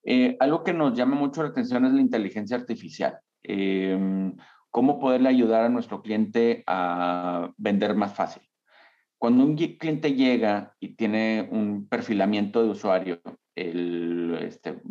Eh, 0.03 0.35
algo 0.41 0.61
que 0.61 0.73
nos 0.73 0.93
llama 0.93 1.15
mucho 1.15 1.41
la 1.41 1.49
atención 1.49 1.85
es 1.85 1.93
la 1.93 2.01
inteligencia 2.01 2.57
artificial. 2.57 3.17
Em, 3.43 4.35
¿Cómo 4.69 4.99
poderle 4.99 5.29
ayudar 5.29 5.63
a 5.63 5.69
nuestro 5.69 6.01
cliente 6.01 6.63
a 6.67 7.49
vender 7.55 7.95
más 7.95 8.13
fácil? 8.13 8.43
Cuando 9.17 9.45
un 9.45 9.55
cliente 9.55 10.15
llega 10.15 10.75
y 10.81 10.95
tiene 10.95 11.47
un 11.49 11.87
perfilamiento 11.87 12.61
de 12.61 12.69
usuario, 12.69 13.21
el, 13.55 14.37
este, 14.41 14.81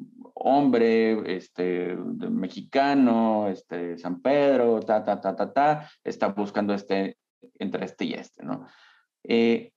hombre, 0.45 1.37
este, 1.37 1.97
mexicano, 1.97 3.49
este, 3.49 3.97
San 3.99 4.21
Pedro, 4.21 4.81
ta, 4.81 5.05
ta, 5.05 5.21
ta, 5.21 5.37
ta, 5.37 5.53
ta, 5.53 5.91
está 6.03 6.29
buscando 6.29 6.75
este, 6.75 7.17
entre 7.59 7.85
este 7.85 8.05
y 8.07 8.15
este, 8.15 8.45
¿no? 8.45 8.67
Eh, 9.25 9.73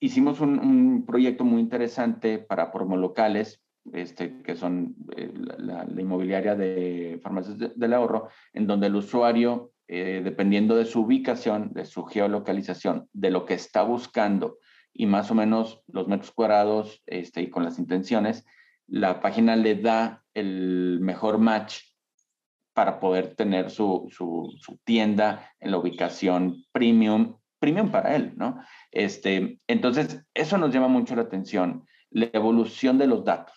hicimos 0.00 0.40
un, 0.40 1.04
proyecto 1.06 1.44
muy 1.44 1.60
interesante 1.60 2.38
para 2.38 2.72
promolocales, 2.72 3.62
este, 3.92 4.42
que 4.42 4.56
son 4.56 4.96
eh, 5.16 5.30
la, 5.58 5.86
inmobiliaria 5.98 6.54
de 6.54 7.20
farmacias 7.22 7.58
del 7.58 7.92
ahorro, 7.92 8.28
en 8.54 8.66
donde 8.66 8.86
el 8.86 8.96
usuario, 8.96 9.72
eh, 9.88 10.22
dependiendo 10.24 10.74
de 10.76 10.86
su 10.86 11.02
ubicación, 11.02 11.72
de 11.74 11.84
su 11.84 12.04
geolocalización, 12.04 13.08
de 13.12 13.30
lo 13.30 13.44
que 13.44 13.54
está 13.54 13.82
buscando 13.82 14.58
y 14.92 15.06
más 15.06 15.30
o 15.30 15.34
menos 15.34 15.82
los 15.86 16.08
metros 16.08 16.32
cuadrados 16.32 17.02
este, 17.06 17.42
y 17.42 17.50
con 17.50 17.62
las 17.62 17.78
intenciones, 17.78 18.44
la 18.88 19.20
página 19.20 19.54
le 19.54 19.76
da 19.76 20.24
el 20.34 20.98
mejor 21.00 21.38
match 21.38 21.80
para 22.72 23.00
poder 23.00 23.34
tener 23.34 23.70
su, 23.70 24.08
tienda 24.84 25.52
en 25.60 25.72
la 25.72 25.78
ubicación 25.78 26.64
premium, 26.72 27.36
premium 27.58 27.90
para 27.90 28.14
él, 28.14 28.34
¿no? 28.36 28.60
Este, 28.92 29.60
entonces, 29.66 30.24
eso 30.32 30.58
nos 30.58 30.72
llama 30.72 30.88
mucho 30.88 31.16
la 31.16 31.22
atención, 31.22 31.86
la 32.10 32.30
evolución 32.32 32.96
de 32.98 33.08
los 33.08 33.24
datos, 33.24 33.56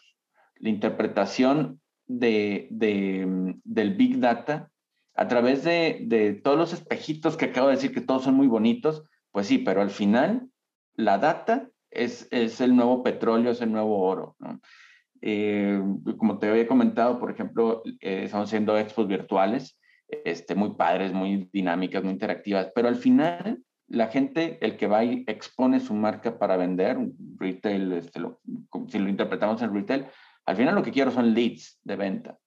la 0.55 0.69
interpretación 0.69 1.79
de, 2.07 2.67
del 2.71 3.93
Big 3.95 4.19
Data 4.19 4.69
a 5.13 5.27
través 5.27 5.63
de, 5.63 6.01
de 6.07 6.33
todos 6.33 6.57
los 6.57 6.73
espejitos 6.73 7.37
que 7.37 7.45
acabo 7.45 7.67
de 7.67 7.75
decir 7.75 7.93
que 7.93 8.01
todos 8.01 8.23
son 8.23 8.33
muy 8.33 8.47
bonitos, 8.47 9.03
pues 9.31 9.47
sí, 9.47 9.59
pero 9.59 9.81
al 9.81 9.91
final 9.91 10.49
la 10.95 11.19
data 11.19 11.69
es, 11.89 12.27
es 12.31 12.59
el 12.59 12.75
nuevo 12.75 13.03
petróleo, 13.03 13.51
es 13.51 13.61
el 13.61 13.71
nuevo 13.71 13.99
oro, 13.99 14.35
¿no? 14.39 14.59
Eh, 15.21 15.81
como 16.17 16.39
te 16.39 16.49
había 16.49 16.67
comentado, 16.67 17.19
por 17.19 17.31
ejemplo, 17.31 17.83
eh, 17.99 18.23
estamos 18.25 18.49
haciendo 18.49 18.77
expos 18.77 19.07
virtuales, 19.07 19.79
este, 20.07 20.55
muy 20.55 20.75
padres, 20.75 21.13
muy 21.13 21.49
dinámicas, 21.53 22.03
muy 22.03 22.13
interactivas, 22.13 22.71
pero 22.73 22.87
al 22.87 22.95
final 22.95 23.63
la 23.87 24.07
gente, 24.07 24.57
el 24.61 24.77
que 24.77 24.87
va 24.87 25.03
y 25.03 25.23
expone 25.27 25.79
su 25.79 25.93
marca 25.93 26.39
para 26.39 26.57
vender, 26.57 26.97
retail, 27.37 27.91
este, 27.93 28.21
si 28.87 28.99
lo 28.99 29.09
interpretamos 29.09 29.61
en 29.61 29.73
retail, 29.73 30.05
al 30.45 30.55
final 30.55 30.75
lo 30.75 30.83
que 30.83 30.91
quiero 30.91 31.11
son 31.11 31.33
leads 31.33 31.79
de 31.83 31.95
venta. 31.97 32.37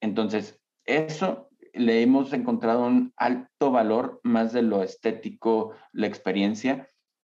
Entonces, 0.00 0.60
eso 0.84 1.48
le 1.72 2.02
hemos 2.02 2.32
encontrado 2.32 2.84
un 2.86 3.12
alto 3.16 3.70
valor, 3.70 4.20
más 4.24 4.52
de 4.52 4.62
lo 4.62 4.82
estético, 4.82 5.72
la 5.92 6.06
experiencia, 6.06 6.88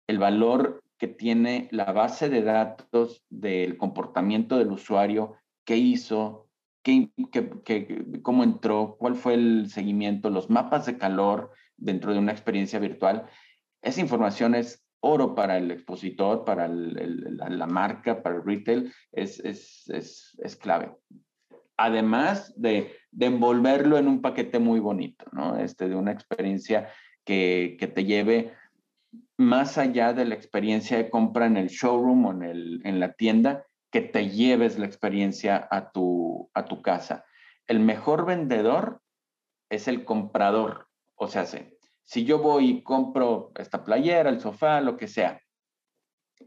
el 0.07 0.19
valor 0.19 0.83
que 0.99 1.07
tiene 1.07 1.69
la 1.71 1.91
base 1.93 2.29
de 2.29 2.43
datos 2.43 3.25
del 3.29 3.77
comportamiento 3.77 4.59
del 4.59 4.71
usuario, 4.71 5.37
qué 5.65 5.77
hizo, 5.77 6.49
qué, 6.83 7.09
cómo 8.21 8.43
entró, 8.43 8.97
cuál 8.99 9.15
fue 9.15 9.35
el 9.35 9.69
seguimiento, 9.69 10.29
los 10.29 10.49
mapas 10.49 10.85
de 10.85 10.97
calor 10.97 11.51
dentro 11.77 12.11
de 12.13 12.19
una 12.19 12.33
experiencia 12.33 12.79
virtual. 12.79 13.25
Esa 13.81 14.01
información 14.01 14.55
es 14.55 14.85
oro 14.99 15.35
para 15.35 15.57
el 15.57 15.71
expositor, 15.71 16.43
para 16.43 16.67
la, 16.67 17.67
marca, 17.67 18.21
para 18.21 18.35
el 18.35 18.43
retail, 18.43 18.91
es, 19.13 19.39
es, 19.39 20.55
clave. 20.57 20.91
Además 21.77 22.53
de, 22.57 22.91
de, 23.11 23.27
envolverlo 23.27 23.97
en 23.97 24.09
un 24.09 24.21
paquete 24.21 24.59
muy 24.59 24.81
bonito, 24.81 25.23
¿no? 25.31 25.57
Este, 25.57 25.87
de 25.87 25.95
una 25.95 26.11
experiencia 26.11 26.89
que, 27.23 27.77
que 27.79 27.87
te 27.87 28.03
lleve 28.03 28.51
más 29.39 29.77
allá 29.77 30.11
de 30.11 30.25
la 30.25 30.35
experiencia 30.35 30.97
de 30.97 31.09
compra 31.09 31.45
en 31.45 31.55
el 31.55 31.69
showroom 31.69 32.25
o 32.25 32.31
en, 32.31 32.43
el, 32.43 32.81
en 32.83 32.99
la 32.99 33.13
tienda, 33.13 33.65
que 33.89 34.01
te 34.01 34.29
lleves 34.29 34.77
la 34.77 34.85
experiencia 34.85 35.65
a 35.71 35.91
tu, 35.91 36.51
a 36.53 36.65
tu 36.65 36.81
casa. 36.81 37.23
El 37.65 37.79
mejor 37.79 38.25
vendedor 38.25 39.01
es 39.69 39.87
el 39.87 40.03
comprador. 40.03 40.89
O 41.15 41.27
sea, 41.27 41.45
si 41.45 42.25
yo 42.25 42.39
voy 42.39 42.69
y 42.69 42.83
compro 42.83 43.53
esta 43.55 43.85
playera, 43.85 44.29
el 44.29 44.41
sofá, 44.41 44.81
lo 44.81 44.97
que 44.97 45.07
sea, 45.07 45.41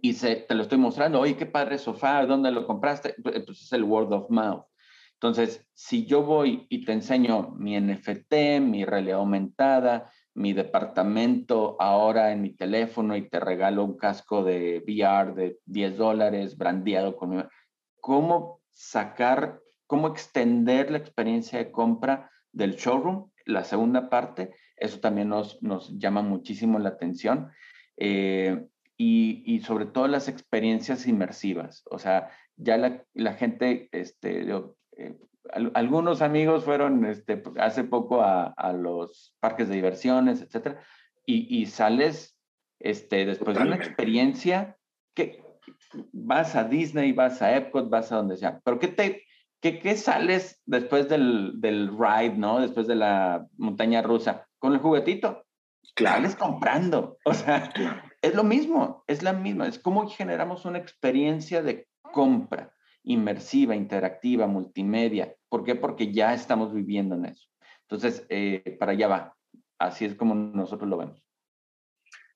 y 0.02 0.12
se, 0.12 0.36
te 0.36 0.54
lo 0.54 0.62
estoy 0.62 0.76
mostrando, 0.76 1.18
oye, 1.18 1.38
qué 1.38 1.46
padre 1.46 1.78
sofá, 1.78 2.26
¿dónde 2.26 2.50
lo 2.50 2.66
compraste? 2.66 3.14
Pues, 3.22 3.36
es 3.48 3.72
el 3.72 3.84
word 3.84 4.12
of 4.12 4.28
mouth. 4.28 4.66
Entonces, 5.14 5.66
si 5.72 6.04
yo 6.04 6.24
voy 6.24 6.66
y 6.68 6.84
te 6.84 6.92
enseño 6.92 7.52
mi 7.56 7.80
NFT, 7.80 8.60
mi 8.60 8.84
realidad 8.84 9.20
aumentada, 9.20 10.12
mi 10.34 10.52
departamento 10.52 11.76
ahora 11.80 12.32
en 12.32 12.42
mi 12.42 12.50
teléfono 12.50 13.16
y 13.16 13.28
te 13.28 13.38
regalo 13.40 13.84
un 13.84 13.96
casco 13.96 14.42
de 14.42 14.82
VR 14.86 15.34
de 15.34 15.58
10 15.66 15.96
dólares 15.96 16.56
brandeado 16.56 17.16
con... 17.16 17.48
¿Cómo 18.00 18.60
sacar, 18.70 19.60
cómo 19.86 20.08
extender 20.08 20.90
la 20.90 20.98
experiencia 20.98 21.58
de 21.58 21.70
compra 21.70 22.30
del 22.50 22.74
showroom? 22.74 23.30
La 23.44 23.62
segunda 23.62 24.08
parte, 24.08 24.54
eso 24.76 24.98
también 24.98 25.28
nos, 25.28 25.62
nos 25.62 25.96
llama 25.98 26.22
muchísimo 26.22 26.78
la 26.80 26.88
atención. 26.88 27.50
Eh, 27.96 28.66
y, 28.96 29.42
y, 29.46 29.60
sobre 29.60 29.86
todo 29.86 30.08
las 30.08 30.28
experiencias 30.28 31.06
inmersivas. 31.06 31.82
O 31.90 31.98
sea, 31.98 32.30
ya 32.56 32.76
la, 32.76 33.04
la 33.14 33.34
gente, 33.34 33.88
este, 33.92 34.48
eh, 34.96 35.16
algunos 35.74 36.22
amigos 36.22 36.64
fueron 36.64 37.04
este, 37.04 37.42
hace 37.58 37.84
poco 37.84 38.22
a, 38.22 38.72
los 38.72 39.34
parques 39.40 39.68
de 39.68 39.76
diversiones, 39.76 40.40
etcétera, 40.40 40.82
y, 41.24 41.66
sales 41.66 42.36
este, 42.80 43.24
después 43.24 43.56
de 43.56 43.62
una 43.62 43.76
experiencia 43.76 44.76
que 45.14 45.42
vas 46.12 46.56
a 46.56 46.64
Disney, 46.64 47.12
vas 47.12 47.40
a 47.42 47.56
Epcot, 47.56 47.88
vas 47.88 48.10
a 48.10 48.16
donde 48.16 48.36
sea, 48.36 48.60
pero 48.64 48.78
¿qué 48.78 48.88
te, 48.88 49.24
¿qué, 49.60 49.78
qué 49.78 49.96
sales 49.96 50.60
después 50.66 51.08
del, 51.08 51.60
del, 51.60 51.96
ride, 51.96 52.36
¿no? 52.36 52.60
Después 52.60 52.86
de 52.86 52.96
la 52.96 53.46
montaña 53.56 54.02
rusa? 54.02 54.48
Con 54.58 54.72
el 54.72 54.80
juguetito. 54.80 55.44
Claro. 55.94 56.16
Sales 56.16 56.36
comprando. 56.36 57.18
O 57.24 57.34
sea, 57.34 57.72
es 58.22 58.34
lo 58.34 58.44
mismo, 58.44 59.04
es 59.06 59.22
la 59.22 59.32
misma. 59.32 59.66
Es 59.66 59.78
como 59.78 60.08
generamos 60.08 60.64
una 60.64 60.78
experiencia 60.78 61.62
de 61.62 61.88
compra 62.00 62.72
inmersiva, 63.04 63.74
interactiva, 63.74 64.46
multimedia. 64.46 65.34
¿Por 65.52 65.64
qué? 65.64 65.74
Porque 65.74 66.10
ya 66.10 66.32
estamos 66.32 66.72
viviendo 66.72 67.14
en 67.14 67.26
eso. 67.26 67.46
Entonces, 67.82 68.24
eh, 68.30 68.74
para 68.80 68.92
allá 68.92 69.06
va. 69.06 69.36
Así 69.78 70.06
es 70.06 70.14
como 70.14 70.34
nosotros 70.34 70.88
lo 70.88 70.96
vemos. 70.96 71.22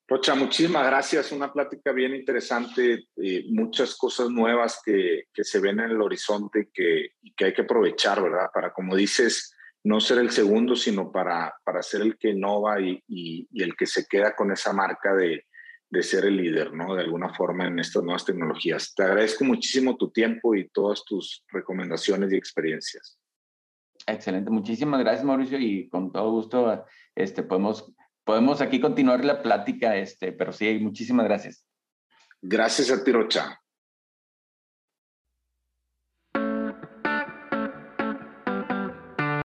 Rocha, 0.07 0.35
muchísimas 0.35 0.87
gracias. 0.87 1.33
Una 1.33 1.51
plática 1.51 1.93
bien 1.93 2.15
interesante, 2.15 3.07
eh, 3.17 3.45
muchas 3.49 3.97
cosas 3.97 4.29
nuevas 4.29 4.83
que, 4.85 5.29
que, 5.33 5.45
se 5.45 5.61
ven 5.61 5.81
en 5.81 5.93
el 5.93 6.03
horizonte 6.03 6.69
que, 6.71 7.13
que 7.35 7.47
hay 7.47 7.55
que 7.55 7.63
aprovechar, 7.63 8.23
¿verdad? 8.23 8.51
Para, 8.53 8.75
como 8.75 8.95
dices, 8.95 9.57
no 9.83 9.99
ser 9.99 10.19
el 10.19 10.31
segundo, 10.31 10.77
sino 10.77 11.11
para, 11.11 11.55
para 11.65 11.83
ser 11.83 12.03
el 12.03 12.19
que 12.19 12.33
innova 12.33 12.83
y, 12.83 13.03
y, 13.09 13.49
y 13.51 13.63
el 13.63 13.75
que 13.77 13.87
se 13.87 14.05
queda 14.05 14.37
con 14.37 14.53
esa 14.53 14.75
marca 14.75 15.15
de, 15.15 15.47
de, 15.91 16.03
ser 16.03 16.25
el 16.25 16.37
líder, 16.37 16.73
¿no? 16.73 16.95
De 16.95 17.03
alguna 17.03 17.33
forma 17.35 17.67
en 17.67 17.79
estas 17.79 18.03
nuevas 18.03 18.25
tecnologías. 18.25 18.95
Te 18.95 19.05
agradezco 19.05 19.45
muchísimo 19.45 19.97
tu 19.97 20.11
tiempo 20.11 20.55
y 20.55 20.69
todas 20.69 21.05
tus 21.05 21.45
recomendaciones 21.49 22.33
y 22.33 22.37
experiencias. 22.37 23.19
Excelente, 24.07 24.51
muchísimas 24.51 25.01
gracias 25.01 25.25
Mauricio 25.25 25.59
y 25.59 25.89
con 25.89 26.13
todo 26.13 26.31
gusto 26.31 26.85
este, 27.15 27.43
podemos 27.43 27.93
podemos 28.27 28.61
aquí 28.61 28.81
continuar 28.81 29.25
la 29.25 29.41
plática, 29.41 29.97
este, 29.97 30.33
pero 30.33 30.53
sí, 30.53 30.79
muchísimas 30.81 31.27
gracias. 31.27 31.65
Gracias 32.43 32.91
a 32.91 33.03
ti, 33.03 33.13
Rocha. 33.13 33.61